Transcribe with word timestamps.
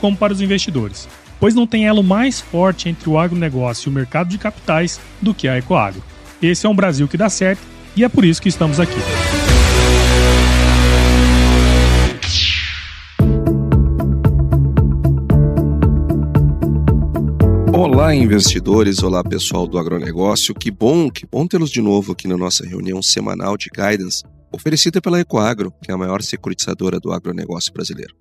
como 0.00 0.16
para 0.16 0.32
os 0.32 0.40
investidores, 0.40 1.08
pois 1.38 1.54
não 1.54 1.66
tem 1.66 1.86
elo 1.86 2.02
mais 2.02 2.40
forte 2.40 2.88
entre 2.88 3.08
o 3.08 3.18
agronegócio 3.18 3.88
e 3.88 3.90
o 3.90 3.94
mercado 3.94 4.28
de 4.28 4.38
capitais 4.38 5.00
do 5.20 5.34
que 5.34 5.48
a 5.48 5.58
Ecoagro. 5.58 6.02
Esse 6.40 6.66
é 6.66 6.68
um 6.68 6.74
Brasil 6.74 7.08
que 7.08 7.16
dá 7.16 7.28
certo 7.28 7.62
e 7.96 8.04
é 8.04 8.08
por 8.08 8.24
isso 8.24 8.40
que 8.40 8.48
estamos 8.48 8.78
aqui. 8.78 8.98
Olá, 17.72 18.14
investidores, 18.14 19.02
olá 19.02 19.22
pessoal 19.22 19.66
do 19.66 19.78
agronegócio. 19.78 20.54
Que 20.54 20.70
bom, 20.70 21.10
que 21.10 21.26
bom 21.26 21.46
tê-los 21.46 21.70
de 21.70 21.80
novo 21.80 22.12
aqui 22.12 22.26
na 22.26 22.36
nossa 22.36 22.66
reunião 22.66 23.02
semanal 23.02 23.56
de 23.56 23.68
guidance, 23.74 24.22
oferecida 24.52 25.00
pela 25.00 25.20
Ecoagro, 25.20 25.72
que 25.82 25.90
é 25.90 25.94
a 25.94 25.98
maior 25.98 26.22
securitizadora 26.22 26.98
do 26.98 27.12
agronegócio 27.12 27.72
brasileiro. 27.72 28.14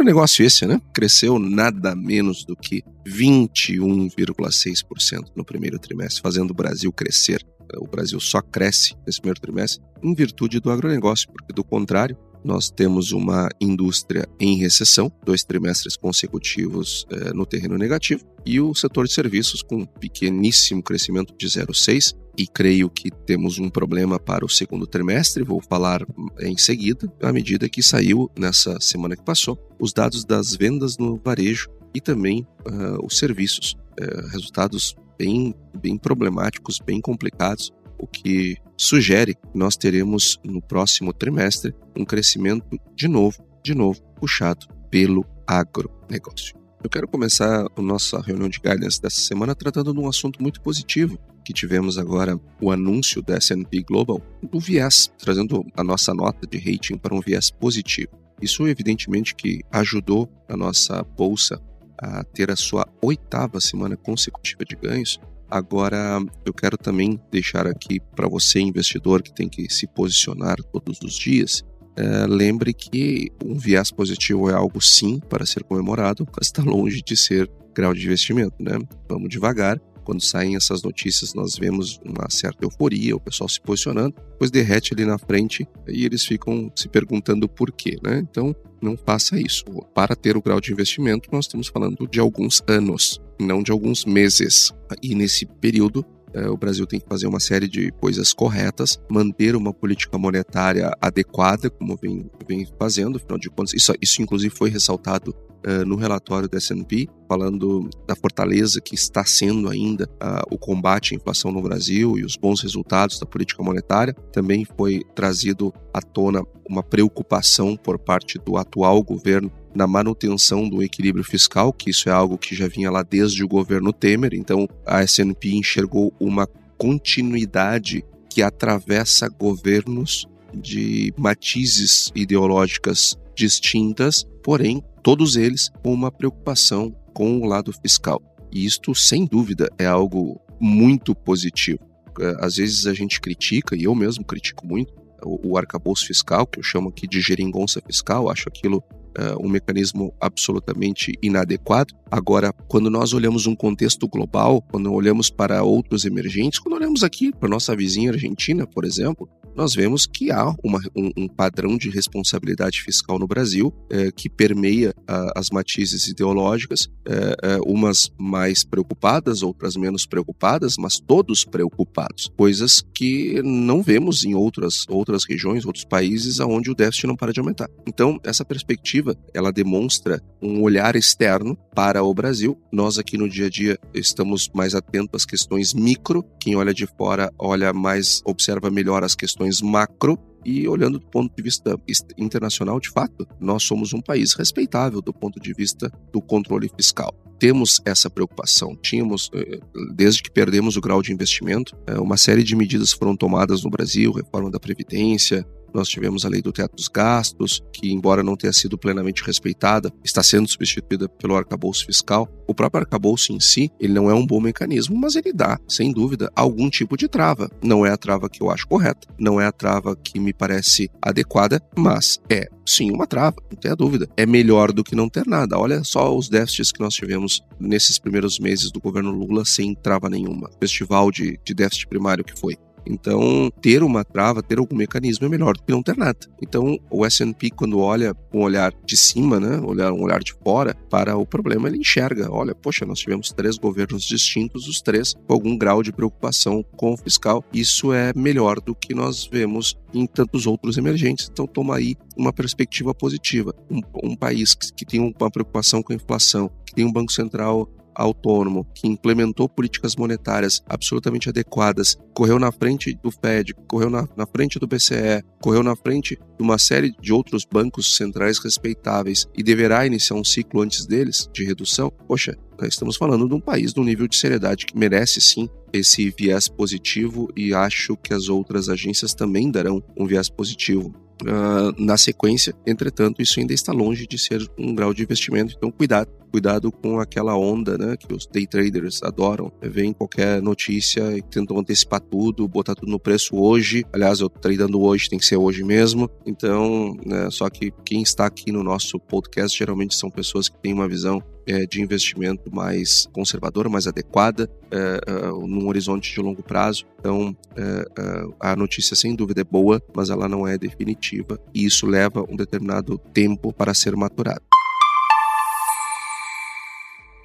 O 0.00 0.04
negócio 0.04 0.44
esse, 0.44 0.64
né? 0.64 0.80
Cresceu 0.94 1.40
nada 1.40 1.96
menos 1.96 2.44
do 2.44 2.54
que 2.54 2.84
21,6% 3.04 5.32
no 5.34 5.44
primeiro 5.44 5.76
trimestre, 5.76 6.22
fazendo 6.22 6.52
o 6.52 6.54
Brasil 6.54 6.92
crescer. 6.92 7.44
O 7.78 7.88
Brasil 7.88 8.20
só 8.20 8.40
cresce 8.40 8.94
nesse 9.04 9.20
primeiro 9.20 9.40
trimestre 9.40 9.82
em 10.02 10.14
virtude 10.14 10.60
do 10.60 10.70
agronegócio, 10.70 11.28
porque 11.28 11.52
do 11.52 11.64
contrário, 11.64 12.16
nós 12.44 12.70
temos 12.70 13.10
uma 13.10 13.48
indústria 13.60 14.24
em 14.38 14.56
recessão, 14.56 15.10
dois 15.24 15.42
trimestres 15.42 15.96
consecutivos 15.96 17.04
eh, 17.10 17.32
no 17.34 17.44
terreno 17.44 17.76
negativo, 17.76 18.24
e 18.46 18.60
o 18.60 18.72
setor 18.76 19.08
de 19.08 19.12
serviços 19.12 19.62
com 19.62 19.84
pequeníssimo 19.84 20.80
crescimento 20.80 21.34
de 21.36 21.48
0,6%. 21.48 22.14
E 22.38 22.46
creio 22.46 22.88
que 22.88 23.10
temos 23.10 23.58
um 23.58 23.68
problema 23.68 24.16
para 24.16 24.44
o 24.44 24.48
segundo 24.48 24.86
trimestre, 24.86 25.42
vou 25.42 25.60
falar 25.60 26.06
em 26.38 26.56
seguida, 26.56 27.12
à 27.20 27.32
medida 27.32 27.68
que 27.68 27.82
saiu 27.82 28.30
nessa 28.38 28.80
semana 28.80 29.16
que 29.16 29.24
passou, 29.24 29.58
os 29.80 29.92
dados 29.92 30.24
das 30.24 30.54
vendas 30.54 30.96
no 30.96 31.16
varejo 31.16 31.68
e 31.92 32.00
também 32.00 32.46
uh, 32.64 33.04
os 33.04 33.18
serviços. 33.18 33.76
Uh, 34.00 34.28
resultados 34.28 34.94
bem, 35.18 35.52
bem 35.82 35.98
problemáticos, 35.98 36.78
bem 36.78 37.00
complicados, 37.00 37.72
o 37.98 38.06
que 38.06 38.56
sugere 38.76 39.34
que 39.34 39.58
nós 39.58 39.76
teremos 39.76 40.38
no 40.44 40.62
próximo 40.62 41.12
trimestre 41.12 41.74
um 41.96 42.04
crescimento 42.04 42.78
de 42.94 43.08
novo, 43.08 43.44
de 43.64 43.74
novo, 43.74 44.00
puxado 44.20 44.68
pelo 44.88 45.24
agronegócio. 45.44 46.56
Eu 46.82 46.88
quero 46.88 47.08
começar 47.08 47.66
a 47.76 47.82
nossa 47.82 48.20
reunião 48.20 48.48
de 48.48 48.60
guidance 48.60 49.02
dessa 49.02 49.20
semana 49.20 49.54
tratando 49.54 49.92
de 49.92 49.98
um 49.98 50.08
assunto 50.08 50.40
muito 50.40 50.60
positivo 50.60 51.18
que 51.44 51.52
tivemos 51.52 51.98
agora 51.98 52.38
o 52.60 52.70
anúncio 52.70 53.20
da 53.20 53.36
S&P 53.36 53.82
Global 53.82 54.22
do 54.42 54.60
viés, 54.60 55.10
trazendo 55.18 55.64
a 55.76 55.82
nossa 55.82 56.14
nota 56.14 56.46
de 56.46 56.58
rating 56.58 56.96
para 56.96 57.14
um 57.14 57.20
viés 57.20 57.50
positivo. 57.50 58.12
Isso 58.40 58.68
evidentemente 58.68 59.34
que 59.34 59.62
ajudou 59.72 60.30
a 60.48 60.56
nossa 60.56 61.02
bolsa 61.02 61.60
a 62.00 62.22
ter 62.22 62.50
a 62.50 62.56
sua 62.56 62.86
oitava 63.02 63.60
semana 63.60 63.96
consecutiva 63.96 64.64
de 64.64 64.76
ganhos 64.76 65.18
Agora, 65.50 66.20
eu 66.44 66.52
quero 66.52 66.76
também 66.76 67.18
deixar 67.32 67.66
aqui 67.66 67.98
para 68.14 68.28
você, 68.28 68.60
investidor, 68.60 69.22
que 69.22 69.34
tem 69.34 69.48
que 69.48 69.72
se 69.72 69.86
posicionar 69.86 70.56
todos 70.64 71.00
os 71.00 71.14
dias, 71.14 71.64
é, 71.98 72.26
lembre 72.28 72.72
que 72.72 73.28
um 73.44 73.58
viés 73.58 73.90
positivo 73.90 74.48
é 74.48 74.54
algo 74.54 74.80
sim 74.80 75.18
para 75.28 75.44
ser 75.44 75.64
comemorado, 75.64 76.26
mas 76.36 76.46
está 76.46 76.62
longe 76.62 77.02
de 77.02 77.16
ser 77.16 77.50
grau 77.74 77.92
de 77.92 78.06
investimento, 78.06 78.54
né? 78.60 78.78
Vamos 79.08 79.28
devagar 79.28 79.80
quando 80.04 80.22
saem 80.22 80.56
essas 80.56 80.82
notícias, 80.82 81.34
nós 81.34 81.56
vemos 81.56 82.00
uma 82.02 82.30
certa 82.30 82.64
euforia, 82.64 83.14
o 83.14 83.20
pessoal 83.20 83.46
se 83.46 83.60
posicionando, 83.60 84.14
depois 84.30 84.50
derrete 84.50 84.94
ali 84.94 85.04
na 85.04 85.18
frente 85.18 85.68
e 85.86 86.02
eles 86.02 86.24
ficam 86.24 86.72
se 86.74 86.88
perguntando 86.88 87.46
por 87.46 87.70
quê, 87.70 87.98
né? 88.02 88.18
Então, 88.20 88.56
não 88.80 88.96
faça 88.96 89.38
isso. 89.38 89.64
Para 89.94 90.16
ter 90.16 90.34
o 90.34 90.40
grau 90.40 90.62
de 90.62 90.72
investimento, 90.72 91.28
nós 91.30 91.44
estamos 91.44 91.66
falando 91.68 92.08
de 92.08 92.18
alguns 92.20 92.62
anos, 92.66 93.20
não 93.38 93.62
de 93.62 93.70
alguns 93.70 94.06
meses. 94.06 94.72
E 95.02 95.14
nesse 95.14 95.44
período, 95.44 96.02
o 96.46 96.56
Brasil 96.56 96.86
tem 96.86 97.00
que 97.00 97.08
fazer 97.08 97.26
uma 97.26 97.40
série 97.40 97.68
de 97.68 97.90
coisas 97.92 98.32
corretas, 98.32 98.98
manter 99.10 99.56
uma 99.56 99.72
política 99.72 100.18
monetária 100.18 100.90
adequada, 101.00 101.70
como 101.70 101.96
vem, 101.96 102.30
vem 102.46 102.66
fazendo, 102.78 103.16
afinal 103.16 103.38
de 103.38 103.48
contas, 103.48 103.74
isso, 103.74 103.92
isso 104.00 104.22
inclusive 104.22 104.54
foi 104.54 104.70
ressaltado 104.70 105.34
uh, 105.66 105.84
no 105.84 105.96
relatório 105.96 106.48
do 106.48 106.56
S&P, 106.56 107.08
falando 107.28 107.88
da 108.06 108.14
fortaleza 108.14 108.80
que 108.80 108.94
está 108.94 109.24
sendo 109.24 109.68
ainda 109.68 110.04
uh, 110.04 110.54
o 110.54 110.58
combate 110.58 111.14
à 111.14 111.16
inflação 111.16 111.50
no 111.50 111.62
Brasil 111.62 112.18
e 112.18 112.24
os 112.24 112.36
bons 112.36 112.60
resultados 112.62 113.18
da 113.18 113.26
política 113.26 113.62
monetária. 113.62 114.14
Também 114.32 114.64
foi 114.76 115.02
trazido 115.14 115.72
à 115.92 116.00
tona 116.00 116.42
uma 116.68 116.82
preocupação 116.82 117.76
por 117.76 117.98
parte 117.98 118.38
do 118.38 118.56
atual 118.56 119.02
governo 119.02 119.50
na 119.74 119.86
manutenção 119.86 120.68
do 120.68 120.82
equilíbrio 120.82 121.24
fiscal, 121.24 121.72
que 121.72 121.90
isso 121.90 122.08
é 122.08 122.12
algo 122.12 122.38
que 122.38 122.54
já 122.54 122.66
vinha 122.68 122.90
lá 122.90 123.02
desde 123.02 123.44
o 123.44 123.48
governo 123.48 123.92
Temer. 123.92 124.34
Então, 124.34 124.68
a 124.86 125.02
S&P 125.02 125.50
enxergou 125.50 126.12
uma 126.18 126.46
continuidade 126.76 128.04
que 128.30 128.42
atravessa 128.42 129.28
governos 129.28 130.26
de 130.54 131.12
matizes 131.16 132.10
ideológicas 132.14 133.16
distintas, 133.34 134.24
porém 134.42 134.82
todos 135.02 135.36
eles 135.36 135.70
com 135.82 135.92
uma 135.92 136.10
preocupação 136.10 136.94
com 137.12 137.38
o 137.38 137.46
lado 137.46 137.72
fiscal. 137.72 138.22
E 138.52 138.64
isto, 138.64 138.94
sem 138.94 139.26
dúvida, 139.26 139.68
é 139.78 139.86
algo 139.86 140.40
muito 140.60 141.14
positivo. 141.14 141.80
É, 142.20 142.36
às 142.44 142.56
vezes 142.56 142.86
a 142.86 142.94
gente 142.94 143.20
critica, 143.20 143.76
e 143.76 143.84
eu 143.84 143.94
mesmo 143.94 144.24
critico 144.24 144.66
muito, 144.66 144.92
o, 145.24 145.58
arcabouço 145.58 146.06
fiscal, 146.06 146.46
que 146.46 146.58
eu 146.58 146.62
chamo 146.62 146.88
aqui 146.88 147.06
de 147.06 147.20
geringonça 147.20 147.80
fiscal, 147.84 148.30
acho 148.30 148.48
aquilo 148.48 148.82
uh, 149.18 149.44
um 149.44 149.48
mecanismo 149.48 150.14
absolutamente 150.20 151.12
inadequado. 151.22 151.94
Agora, 152.10 152.52
quando 152.68 152.88
nós 152.88 153.12
olhamos 153.12 153.46
um 153.46 153.54
contexto 153.54 154.08
global, 154.08 154.62
quando 154.70 154.92
olhamos 154.92 155.28
para 155.30 155.62
outros 155.62 156.04
emergentes, 156.04 156.58
quando 156.58 156.76
olhamos 156.76 157.02
aqui 157.02 157.32
para 157.32 157.48
nossa 157.48 157.74
vizinha 157.76 158.12
Argentina, 158.12 158.66
por 158.66 158.84
exemplo, 158.84 159.28
nós 159.58 159.74
vemos 159.74 160.06
que 160.06 160.30
há 160.30 160.54
uma, 160.62 160.80
um, 160.94 161.10
um, 161.16 161.28
padrão 161.28 161.76
de 161.76 161.90
responsabilidade 161.90 162.80
fiscal 162.80 163.18
no 163.18 163.26
Brasil 163.26 163.74
é, 163.90 164.12
que 164.12 164.30
permeia 164.30 164.94
a, 165.04 165.32
as 165.40 165.50
matizes 165.50 166.06
ideológicas, 166.06 166.88
é, 167.04 167.58
umas 167.66 168.08
mais 168.16 168.62
preocupadas, 168.62 169.42
outras 169.42 169.74
menos 169.74 170.06
preocupadas, 170.06 170.76
mas 170.78 171.00
todos 171.00 171.44
preocupados. 171.44 172.30
Coisas 172.36 172.84
que 172.94 173.42
não 173.42 173.82
vemos 173.82 174.24
em 174.24 174.32
outras, 174.32 174.84
outras 174.88 175.24
regiões, 175.24 175.66
outros 175.66 175.84
países, 175.84 176.38
onde 176.38 176.70
o 176.70 176.74
déficit 176.74 177.08
não 177.08 177.16
para 177.16 177.32
de 177.32 177.40
aumentar. 177.40 177.68
Então, 177.84 178.20
essa 178.22 178.44
perspectiva, 178.44 179.16
ela 179.34 179.50
demonstra 179.50 180.22
um 180.40 180.62
olhar 180.62 180.94
externo 180.94 181.56
para 181.74 182.02
o 182.04 182.14
Brasil. 182.14 182.56
Nós 182.70 182.96
aqui 182.96 183.18
no 183.18 183.28
dia 183.28 183.46
a 183.46 183.50
dia 183.50 183.76
estamos 183.92 184.48
mais 184.54 184.74
atentos 184.74 185.22
às 185.22 185.24
questões 185.24 185.74
micro. 185.74 186.24
Quem 186.38 186.54
olha 186.54 186.72
de 186.72 186.86
fora 186.86 187.32
olha 187.36 187.72
mais, 187.72 188.22
observa 188.24 188.70
melhor 188.70 189.02
as 189.02 189.16
questões 189.16 189.47
questões 189.48 189.62
macro 189.62 190.18
e 190.44 190.68
olhando 190.68 190.98
do 190.98 191.06
ponto 191.06 191.34
de 191.34 191.42
vista 191.42 191.76
internacional, 192.16 192.78
de 192.78 192.88
fato, 192.88 193.26
nós 193.40 193.64
somos 193.64 193.92
um 193.92 194.00
país 194.00 194.34
respeitável 194.34 195.02
do 195.02 195.12
ponto 195.12 195.40
de 195.40 195.52
vista 195.52 195.90
do 196.12 196.22
controle 196.22 196.70
fiscal. 196.74 197.12
Temos 197.38 197.80
essa 197.84 198.08
preocupação. 198.08 198.76
Tínhamos, 198.76 199.30
eh, 199.34 199.60
desde 199.94 200.22
que 200.22 200.30
perdemos 200.30 200.76
o 200.76 200.80
grau 200.80 201.02
de 201.02 201.12
investimento, 201.12 201.76
eh, 201.86 201.98
uma 201.98 202.16
série 202.16 202.42
de 202.42 202.56
medidas 202.56 202.92
foram 202.92 203.16
tomadas 203.16 203.62
no 203.62 203.70
Brasil, 203.70 204.12
reforma 204.12 204.50
da 204.50 204.58
Previdência, 204.58 205.46
nós 205.74 205.88
tivemos 205.88 206.24
a 206.24 206.28
lei 206.28 206.42
do 206.42 206.52
teto 206.52 206.76
dos 206.76 206.88
gastos, 206.88 207.62
que, 207.72 207.92
embora 207.92 208.22
não 208.22 208.36
tenha 208.36 208.52
sido 208.52 208.78
plenamente 208.78 209.22
respeitada, 209.22 209.92
está 210.04 210.22
sendo 210.22 210.48
substituída 210.48 211.08
pelo 211.08 211.36
arcabouço 211.36 211.86
fiscal. 211.86 212.28
O 212.46 212.54
próprio 212.54 212.80
arcabouço 212.80 213.32
em 213.32 213.40
si, 213.40 213.70
ele 213.78 213.92
não 213.92 214.10
é 214.10 214.14
um 214.14 214.26
bom 214.26 214.40
mecanismo, 214.40 214.96
mas 214.96 215.16
ele 215.16 215.32
dá, 215.32 215.58
sem 215.68 215.92
dúvida, 215.92 216.30
algum 216.34 216.70
tipo 216.70 216.96
de 216.96 217.08
trava. 217.08 217.50
Não 217.62 217.84
é 217.84 217.90
a 217.90 217.96
trava 217.96 218.28
que 218.28 218.42
eu 218.42 218.50
acho 218.50 218.66
correta, 218.66 219.06
não 219.18 219.40
é 219.40 219.46
a 219.46 219.52
trava 219.52 219.96
que 219.96 220.18
me 220.18 220.32
parece 220.32 220.90
adequada, 221.02 221.62
mas 221.76 222.18
é 222.30 222.48
sim 222.66 222.90
uma 222.90 223.06
trava, 223.06 223.36
não 223.50 223.58
tenha 223.58 223.74
dúvida. 223.74 224.08
É 224.16 224.26
melhor 224.26 224.72
do 224.72 224.84
que 224.84 224.94
não 224.94 225.08
ter 225.08 225.26
nada. 225.26 225.58
Olha 225.58 225.82
só 225.82 226.14
os 226.14 226.28
déficits 226.28 226.70
que 226.70 226.80
nós 226.80 226.94
tivemos 226.94 227.40
nesses 227.58 227.98
primeiros 227.98 228.38
meses 228.38 228.70
do 228.70 228.80
governo 228.80 229.10
Lula 229.10 229.44
sem 229.44 229.74
trava 229.74 230.08
nenhuma. 230.10 230.50
Festival 230.60 231.10
de, 231.10 231.38
de 231.44 231.54
déficit 231.54 231.86
primário 231.86 232.24
que 232.24 232.38
foi. 232.38 232.56
Então, 232.88 233.50
ter 233.60 233.82
uma 233.82 234.04
trava, 234.04 234.42
ter 234.42 234.58
algum 234.58 234.76
mecanismo 234.76 235.26
é 235.26 235.28
melhor 235.28 235.54
do 235.54 235.62
que 235.62 235.72
não 235.72 235.82
ter 235.82 235.96
nada. 235.96 236.18
Então, 236.42 236.78
o 236.90 237.04
S&P 237.04 237.50
quando 237.50 237.78
olha 237.78 238.14
com 238.14 238.38
um 238.38 238.42
olhar 238.42 238.72
de 238.84 238.96
cima, 238.96 239.38
né, 239.38 239.58
olhar 239.60 239.92
um 239.92 240.02
olhar 240.02 240.20
de 240.20 240.32
fora 240.42 240.74
para 240.90 241.16
o 241.16 241.26
problema, 241.26 241.68
ele 241.68 241.78
enxerga, 241.78 242.30
olha, 242.30 242.54
poxa, 242.54 242.86
nós 242.86 242.98
tivemos 242.98 243.30
três 243.32 243.58
governos 243.58 244.04
distintos, 244.04 244.66
os 244.66 244.80
três 244.80 245.14
com 245.26 245.34
algum 245.34 245.56
grau 245.56 245.82
de 245.82 245.92
preocupação 245.92 246.64
com 246.76 246.92
o 246.92 246.96
fiscal. 246.96 247.44
Isso 247.52 247.92
é 247.92 248.12
melhor 248.14 248.60
do 248.60 248.74
que 248.74 248.94
nós 248.94 249.28
vemos 249.30 249.76
em 249.92 250.06
tantos 250.06 250.46
outros 250.46 250.76
emergentes. 250.78 251.28
Então, 251.30 251.46
toma 251.46 251.76
aí 251.76 251.96
uma 252.16 252.32
perspectiva 252.32 252.94
positiva. 252.94 253.54
Um, 253.70 253.80
um 254.10 254.16
país 254.16 254.54
que, 254.54 254.72
que 254.72 254.84
tem 254.84 255.00
uma 255.00 255.30
preocupação 255.30 255.82
com 255.82 255.92
a 255.92 255.96
inflação, 255.96 256.50
que 256.64 256.74
tem 256.74 256.84
um 256.84 256.92
Banco 256.92 257.12
Central 257.12 257.68
autônomo 257.98 258.66
que 258.74 258.86
implementou 258.86 259.48
políticas 259.48 259.96
monetárias 259.96 260.62
absolutamente 260.66 261.28
adequadas, 261.28 261.98
correu 262.14 262.38
na 262.38 262.52
frente 262.52 262.96
do 263.02 263.10
Fed, 263.10 263.52
correu 263.66 263.90
na, 263.90 264.08
na 264.16 264.26
frente 264.26 264.58
do 264.58 264.66
BCE, 264.66 265.22
correu 265.40 265.62
na 265.62 265.74
frente 265.74 266.16
de 266.16 266.42
uma 266.42 266.58
série 266.58 266.94
de 267.00 267.12
outros 267.12 267.44
bancos 267.44 267.96
centrais 267.96 268.38
respeitáveis 268.38 269.26
e 269.36 269.42
deverá 269.42 269.84
iniciar 269.84 270.16
um 270.16 270.24
ciclo 270.24 270.62
antes 270.62 270.86
deles 270.86 271.28
de 271.32 271.44
redução, 271.44 271.90
poxa, 272.06 272.36
nós 272.58 272.68
estamos 272.68 272.96
falando 272.96 273.28
de 273.28 273.34
um 273.34 273.40
país 273.40 273.72
de 273.72 273.80
um 273.80 273.84
nível 273.84 274.08
de 274.08 274.16
seriedade 274.16 274.66
que 274.66 274.76
merece 274.76 275.20
sim 275.20 275.48
esse 275.72 276.10
viés 276.10 276.48
positivo 276.48 277.28
e 277.36 277.54
acho 277.54 277.96
que 277.96 278.14
as 278.14 278.28
outras 278.28 278.68
agências 278.68 279.14
também 279.14 279.50
darão 279.50 279.82
um 279.96 280.06
viés 280.06 280.28
positivo 280.28 280.94
uh, 281.22 281.82
na 281.82 281.96
sequência. 281.96 282.54
Entretanto, 282.66 283.22
isso 283.22 283.38
ainda 283.40 283.52
está 283.52 283.72
longe 283.72 284.06
de 284.06 284.18
ser 284.18 284.44
um 284.58 284.74
grau 284.74 284.92
de 284.92 285.02
investimento, 285.02 285.54
então 285.56 285.70
cuidado. 285.70 286.10
Cuidado 286.30 286.70
com 286.70 287.00
aquela 287.00 287.36
onda 287.36 287.78
né, 287.78 287.96
que 287.96 288.12
os 288.12 288.26
day 288.26 288.46
traders 288.46 289.02
adoram. 289.02 289.52
Vem 289.62 289.92
qualquer 289.92 290.42
notícia 290.42 291.16
e 291.16 291.22
tentam 291.22 291.58
antecipar 291.58 292.00
tudo, 292.00 292.46
botar 292.46 292.74
tudo 292.74 292.90
no 292.90 293.00
preço 293.00 293.36
hoje. 293.36 293.84
Aliás, 293.92 294.20
eu 294.20 294.28
tradando 294.28 294.80
hoje, 294.80 295.08
tem 295.08 295.18
que 295.18 295.26
ser 295.26 295.36
hoje 295.36 295.64
mesmo. 295.64 296.10
Então, 296.26 296.96
né, 297.04 297.28
só 297.30 297.48
que 297.48 297.72
quem 297.84 298.02
está 298.02 298.26
aqui 298.26 298.52
no 298.52 298.62
nosso 298.62 298.98
podcast 298.98 299.58
geralmente 299.58 299.94
são 299.94 300.10
pessoas 300.10 300.48
que 300.48 300.58
têm 300.58 300.72
uma 300.72 300.88
visão 300.88 301.22
é, 301.48 301.64
de 301.64 301.80
investimento 301.80 302.54
mais 302.54 303.08
conservadora, 303.12 303.70
mais 303.70 303.86
adequada, 303.86 304.50
é, 304.70 305.00
é, 305.06 305.26
num 305.46 305.66
horizonte 305.66 306.12
de 306.12 306.20
longo 306.20 306.42
prazo. 306.42 306.84
Então, 306.98 307.34
é, 307.56 307.62
é, 307.98 308.24
a 308.38 308.54
notícia 308.54 308.94
sem 308.94 309.16
dúvida 309.16 309.40
é 309.40 309.44
boa, 309.44 309.82
mas 309.94 310.10
ela 310.10 310.28
não 310.28 310.46
é 310.46 310.58
definitiva 310.58 311.40
e 311.54 311.64
isso 311.64 311.86
leva 311.86 312.24
um 312.28 312.36
determinado 312.36 312.98
tempo 312.98 313.52
para 313.52 313.72
ser 313.72 313.96
maturado. 313.96 314.42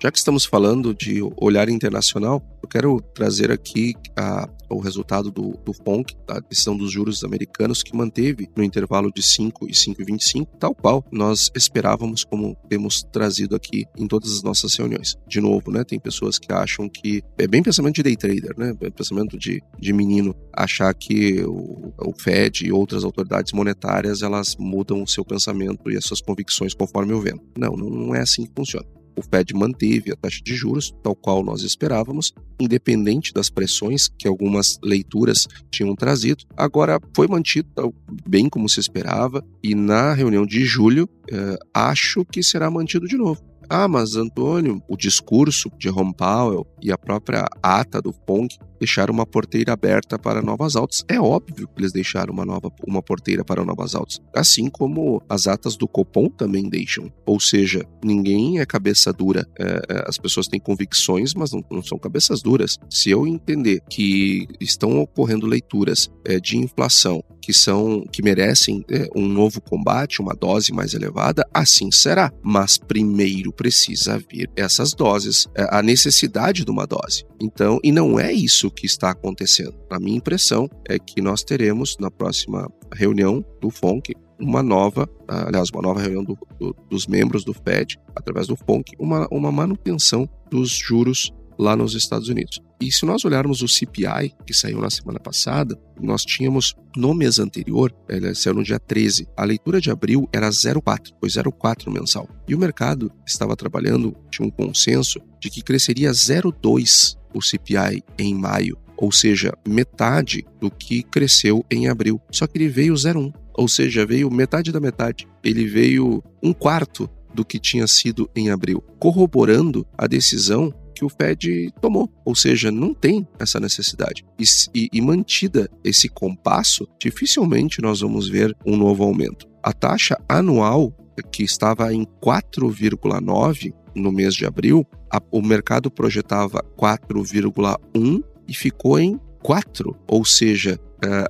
Já 0.04 0.12
que 0.12 0.18
estamos 0.18 0.44
falando 0.44 0.94
de 0.94 1.22
olhar 1.38 1.70
internacional, 1.70 2.46
eu 2.62 2.68
quero 2.68 3.00
trazer 3.16 3.50
aqui 3.50 3.94
a, 4.18 4.50
o 4.70 4.78
resultado 4.82 5.32
do, 5.32 5.58
do 5.64 5.72
FONC, 5.72 6.14
da 6.28 6.42
decisão 6.42 6.76
dos 6.76 6.92
juros 6.92 7.24
americanos, 7.24 7.82
que 7.82 7.96
manteve 7.96 8.50
no 8.54 8.66
intervalo 8.66 9.10
de 9.14 9.24
5 9.24 9.66
e 9.66 9.72
5,25, 9.72 10.46
tal 10.60 10.76
qual 10.76 11.06
nós 11.10 11.50
esperávamos, 11.56 12.26
como 12.26 12.54
temos 12.68 13.02
trazido 13.02 13.56
aqui 13.56 13.86
em 13.98 14.06
todas 14.06 14.34
as 14.34 14.44
nossas 14.44 14.76
reuniões. 14.76 15.16
De 15.26 15.40
novo, 15.40 15.72
né, 15.72 15.86
tem 15.86 15.98
pessoas 15.98 16.38
que 16.38 16.52
acham 16.52 16.90
que 16.90 17.24
é 17.38 17.48
bem 17.48 17.64
pensamento 17.64 17.96
de 17.96 18.04
day 18.04 18.18
trader, 18.18 18.56
né, 18.58 18.76
é 18.82 18.90
pensamento 18.90 19.38
de, 19.38 19.64
de 19.80 19.94
menino, 19.94 20.36
achar 20.52 20.94
que 20.94 21.46
o, 21.46 21.94
o 21.98 22.14
Fed 22.20 22.68
e 22.68 22.74
outras 22.74 23.06
autoridades 23.06 23.54
monetárias 23.54 24.22
elas 24.22 24.58
mudam 24.60 25.02
o 25.02 25.08
seu 25.08 25.24
pensamento 25.24 25.90
e 25.90 25.96
as 25.96 26.04
suas 26.04 26.20
convicções 26.20 26.74
conforme 26.74 27.14
o 27.14 27.22
vento. 27.22 27.42
Não, 27.58 27.78
não 27.78 28.14
é 28.14 28.20
assim 28.20 28.46
que 28.46 28.52
funciona 28.54 28.86
o 29.16 29.22
Fed 29.22 29.54
manteve 29.54 30.12
a 30.12 30.16
taxa 30.16 30.42
de 30.44 30.56
juros, 30.56 30.94
tal 31.04 31.16
qual 31.16 31.44
nós 31.44 31.62
esperávamos, 31.64 32.34
independente 32.60 33.34
das 33.34 33.50
pressões 33.50 34.08
que 34.08 34.28
algumas 34.28 34.78
leituras 34.84 35.48
tinham 35.72 35.96
trazido. 35.96 36.44
Agora 36.56 37.00
foi 37.16 37.28
mantido 37.28 37.94
bem 38.28 38.50
como 38.50 38.70
se 38.70 38.80
esperava, 38.80 39.44
e 39.64 39.76
na 39.76 40.14
reunião 40.14 40.46
de 40.46 40.66
julho, 40.66 41.08
eh, 41.32 41.58
acho 41.74 42.26
que 42.26 42.44
será 42.44 42.70
mantido 42.70 43.08
de 43.08 43.18
novo. 43.18 43.42
Ah, 43.70 43.88
mas 43.88 44.16
Antônio, 44.16 44.82
o 44.88 44.98
discurso 44.98 45.72
de 45.78 45.90
Ron 45.90 46.12
Powell 46.12 46.68
e 46.82 46.92
a 46.92 46.98
própria 46.98 47.46
ata 47.62 48.02
do 48.02 48.14
FONC 48.28 48.58
deixaram 48.80 49.14
uma 49.14 49.26
porteira 49.26 49.74
aberta 49.74 50.18
para 50.18 50.42
novas 50.42 50.76
altas. 50.76 51.04
É 51.08 51.20
óbvio 51.20 51.68
que 51.68 51.82
eles 51.82 51.92
deixaram 51.92 52.34
uma 52.34 52.46
nova 52.46 52.72
uma 52.88 53.02
porteira 53.02 53.44
para 53.44 53.64
novas 53.64 53.96
altas, 53.96 54.20
assim 54.36 54.70
como 54.70 55.22
as 55.30 55.48
atas 55.48 55.76
do 55.76 55.88
Copom 55.88 56.30
também 56.30 56.70
deixam. 56.70 57.12
Ou 57.26 57.40
seja, 57.40 57.86
ninguém 58.04 58.60
é 58.60 58.66
cabeça 58.66 59.12
dura. 59.12 59.48
É, 59.60 59.82
é, 59.90 60.04
as 60.08 60.18
pessoas 60.18 60.48
têm 60.48 60.60
convicções, 60.60 61.34
mas 61.34 61.52
não, 61.52 61.64
não, 61.72 61.84
são 61.84 61.98
cabeças 61.98 62.42
duras. 62.42 62.78
Se 62.90 63.10
eu 63.10 63.28
entender 63.28 63.82
que 63.90 64.48
estão 64.60 65.00
ocorrendo 65.00 65.46
leituras 65.46 66.10
é, 66.26 66.40
de 66.40 66.58
inflação 66.58 67.24
que 67.44 67.54
são 67.54 68.06
que 68.10 68.24
merecem 68.24 68.86
é, 68.90 69.10
um 69.14 69.28
novo 69.28 69.60
combate, 69.60 70.22
uma 70.22 70.34
dose 70.34 70.72
mais 70.72 70.94
elevada, 70.94 71.46
assim 71.54 71.92
será. 71.92 72.32
Mas 72.42 72.78
primeiro 72.78 73.52
precisa 73.52 74.18
vir 74.32 74.50
essas 74.56 74.94
doses, 74.94 75.48
é, 75.54 75.68
a 75.70 75.84
necessidade 75.84 76.64
de 76.64 76.72
uma 76.72 76.88
dose. 76.88 77.26
Então, 77.42 77.80
e 77.84 77.92
não 77.92 78.18
é 78.18 78.32
isso 78.32 78.72
que 78.76 78.86
está 78.86 79.12
acontecendo. 79.12 79.76
A 79.90 80.00
minha 80.00 80.18
impressão 80.18 80.70
é 80.88 80.98
que 81.00 81.22
nós 81.22 81.44
teremos 81.44 81.98
na 82.00 82.10
próxima 82.12 82.70
reunião 82.94 83.44
do 83.62 83.70
FONC 83.70 84.14
uma 84.40 84.62
nova, 84.62 85.08
aliás, 85.28 85.70
uma 85.70 85.82
nova 85.82 86.02
reunião 86.02 86.24
do, 86.24 86.38
do, 86.60 86.76
dos 86.90 87.08
membros 87.08 87.46
do 87.46 87.54
FED, 87.54 87.98
através 88.16 88.48
do 88.48 88.56
FONC, 88.56 88.94
uma, 89.00 89.28
uma 89.32 89.52
manutenção 89.52 90.28
dos 90.50 90.70
juros 90.72 91.32
lá 91.58 91.76
nos 91.76 91.94
Estados 91.94 92.30
Unidos. 92.30 92.60
E 92.82 92.92
se 92.92 93.06
nós 93.06 93.24
olharmos 93.24 93.62
o 93.62 93.68
CPI, 93.68 94.34
que 94.46 94.54
saiu 94.54 94.80
na 94.80 94.90
semana 94.90 95.20
passada, 95.20 95.80
nós 96.02 96.24
tínhamos 96.24 96.76
no 96.96 97.14
mês 97.14 97.40
anterior, 97.40 97.94
ele 98.10 98.34
saiu 98.36 98.56
no 98.56 98.64
dia 98.64 98.80
13, 98.80 99.28
a 99.38 99.44
leitura 99.44 99.80
de 99.80 99.90
abril 99.90 100.28
era 100.34 100.50
0,4, 100.50 101.12
foi 101.20 101.30
0,4 101.30 101.92
mensal. 101.92 102.28
E 102.48 102.54
o 102.54 102.60
mercado 102.60 103.12
estava 103.26 103.56
trabalhando, 103.56 104.16
tinha 104.30 104.48
um 104.48 104.52
consenso 104.52 105.20
de 105.40 105.50
que 105.50 105.62
cresceria 105.62 106.12
0,2 106.12 107.18
o 107.34 107.42
CPI 107.42 108.04
em 108.18 108.36
maio, 108.36 108.78
ou 108.96 109.12
seja, 109.12 109.54
metade 109.68 110.46
do 110.60 110.70
que 110.70 111.04
cresceu 111.04 111.66
em 111.70 111.88
abril. 111.88 112.22
Só 112.32 112.46
que 112.46 112.58
ele 112.58 112.68
veio 112.68 112.94
0,1, 112.94 113.34
ou 113.56 113.68
seja, 113.68 114.06
veio 114.06 114.30
metade 114.30 114.72
da 114.72 114.80
metade. 114.80 115.28
Ele 115.44 115.66
veio 115.66 116.24
um 116.42 116.54
quarto 116.54 117.10
do 117.34 117.44
que 117.44 117.60
tinha 117.60 117.88
sido 117.88 118.30
em 118.36 118.50
abril, 118.50 118.84
corroborando 119.00 119.86
a 119.98 120.06
decisão 120.06 120.74
que 120.94 121.04
o 121.04 121.10
Fed 121.10 121.72
tomou. 121.82 122.12
Ou 122.26 122.36
seja, 122.36 122.72
não 122.72 122.94
tem 122.94 123.28
essa 123.40 123.60
necessidade. 123.60 124.26
E, 124.40 124.44
e, 124.74 124.90
e 124.94 125.02
mantida 125.02 125.70
esse 125.84 126.08
compasso, 126.08 126.88
dificilmente 127.02 127.82
nós 127.82 128.02
vamos 128.02 128.30
ver 128.30 128.56
um 128.66 128.78
novo 128.78 129.04
aumento. 129.04 129.48
A 129.62 129.74
taxa 129.74 130.18
anual, 130.28 130.96
que 131.32 131.44
estava 131.44 131.94
em 131.94 132.06
4,9 132.22 133.74
no 133.96 134.12
mês 134.12 134.34
de 134.34 134.46
abril, 134.46 134.86
a, 135.12 135.22
o 135.32 135.42
mercado 135.42 135.92
projetava 135.92 136.64
4,1 136.78 138.24
e 138.48 138.54
ficou 138.54 139.00
em 139.00 139.20
4, 139.42 139.96
ou 140.08 140.26
seja, 140.26 140.80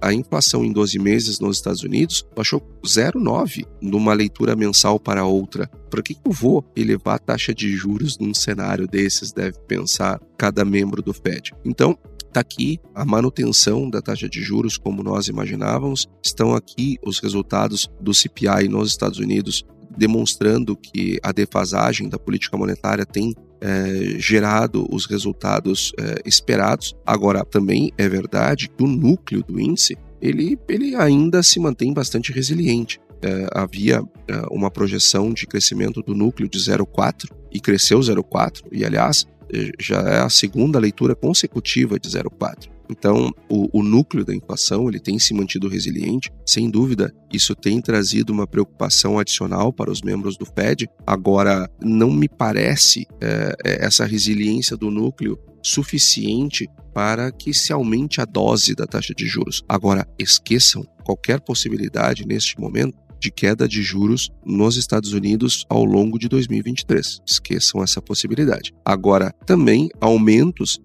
a 0.02 0.14
inflação 0.14 0.64
em 0.64 0.72
12 0.72 1.00
meses 1.00 1.40
nos 1.40 1.58
Estados 1.58 1.84
Unidos 1.84 2.26
baixou 2.36 2.62
0,9 2.86 3.66
numa 3.82 4.14
leitura 4.14 4.56
mensal 4.56 5.00
para 5.00 5.26
outra. 5.26 5.68
Para 5.90 6.02
que 6.02 6.18
eu 6.26 6.32
vou 6.32 6.66
elevar 6.76 7.16
a 7.16 7.20
taxa 7.20 7.54
de 7.54 7.70
juros 7.76 8.18
num 8.18 8.34
cenário 8.34 8.88
desses? 8.88 9.32
Deve 9.32 9.58
pensar 9.68 10.20
cada 10.38 10.66
membro 10.66 11.02
do 11.02 11.14
Fed. 11.14 11.54
Então, 11.64 11.98
Está 12.34 12.42
aqui 12.42 12.80
a 12.96 13.06
manutenção 13.06 13.88
da 13.88 14.02
taxa 14.02 14.28
de 14.28 14.42
juros 14.42 14.76
como 14.76 15.04
nós 15.04 15.28
imaginávamos. 15.28 16.08
Estão 16.20 16.56
aqui 16.56 16.98
os 17.06 17.20
resultados 17.20 17.88
do 18.02 18.12
CPI 18.12 18.68
nos 18.68 18.90
Estados 18.90 19.20
Unidos 19.20 19.64
demonstrando 19.96 20.76
que 20.76 21.20
a 21.22 21.32
defasagem 21.32 22.10
da 22.10 22.18
política 22.18 22.58
monetária 22.58 23.06
tem 23.06 23.36
é, 23.64 24.20
gerado 24.20 24.86
os 24.94 25.06
resultados 25.06 25.94
é, 25.98 26.22
esperados. 26.26 26.94
Agora, 27.06 27.46
também 27.46 27.94
é 27.98 28.10
verdade 28.10 28.68
que 28.68 28.84
o 28.84 28.88
núcleo 28.88 29.42
do 29.42 29.58
índice 29.58 29.98
ele, 30.22 30.60
ele 30.68 30.96
ainda 30.96 31.42
se 31.42 31.60
mantém 31.60 31.94
bastante 31.94 32.34
resiliente. 32.34 33.00
É, 33.22 33.48
havia 33.54 34.04
é, 34.28 34.42
uma 34.52 34.70
projeção 34.70 35.34
de 35.34 35.48
crescimento 35.48 36.02
do 36.02 36.14
núcleo 36.14 36.50
de 36.50 36.60
0,4 36.60 37.30
e 37.54 37.60
cresceu 37.60 38.00
0,4, 38.00 38.64
e 38.70 38.84
aliás, 38.84 39.26
é, 39.54 39.72
já 39.80 40.00
é 40.02 40.20
a 40.20 40.30
segunda 40.30 40.78
leitura 40.78 41.16
consecutiva 41.16 41.98
de 41.98 42.10
0,4. 42.10 42.73
Então, 42.90 43.32
o, 43.50 43.80
o, 43.80 43.84
núcleo 43.84 44.26
da 44.26 44.36
inflação 44.36 44.88
ele 44.88 45.00
tem 45.00 45.18
se 45.18 45.34
mantido 45.34 45.68
resiliente. 45.68 46.32
Sem 46.46 46.70
dúvida, 46.70 47.14
isso 47.32 47.56
tem 47.56 47.82
trazido 47.82 48.34
uma 48.34 48.48
preocupação 48.48 49.18
adicional 49.18 49.72
para 49.72 49.92
os 49.92 50.02
membros 50.02 50.38
do 50.38 50.46
Fed. 50.46 50.88
Agora, 51.06 51.70
não 51.82 52.12
me 52.12 52.28
parece 52.28 53.08
é, 53.22 53.56
é, 53.66 53.86
essa 53.86 54.06
resiliência 54.06 54.76
do 54.76 54.92
núcleo 54.92 55.40
suficiente 55.62 56.68
para 56.94 57.32
que 57.32 57.54
se 57.54 57.74
aumente 57.74 58.22
a 58.22 58.26
dose 58.26 58.76
da 58.76 58.86
taxa 58.86 59.14
de 59.16 59.26
juros. 59.26 59.64
Agora, 59.68 60.08
esqueçam 60.20 60.86
qualquer 61.04 61.40
possibilidade 61.42 62.26
neste 62.26 62.60
momento 62.60 62.98
de 63.24 63.32
queda 63.32 63.68
de 63.70 63.82
juros 63.82 64.30
nos 64.46 64.76
Estados 64.76 65.14
Unidos 65.14 65.66
ao 65.70 65.86
longo 65.86 66.20
de 66.20 66.28
2023. 66.28 67.22
Esqueçam 67.26 67.82
essa 67.82 68.02
possibilidade. 68.02 68.74
Agora, 68.84 69.34
também 69.46 69.88
aumentos 70.02 70.82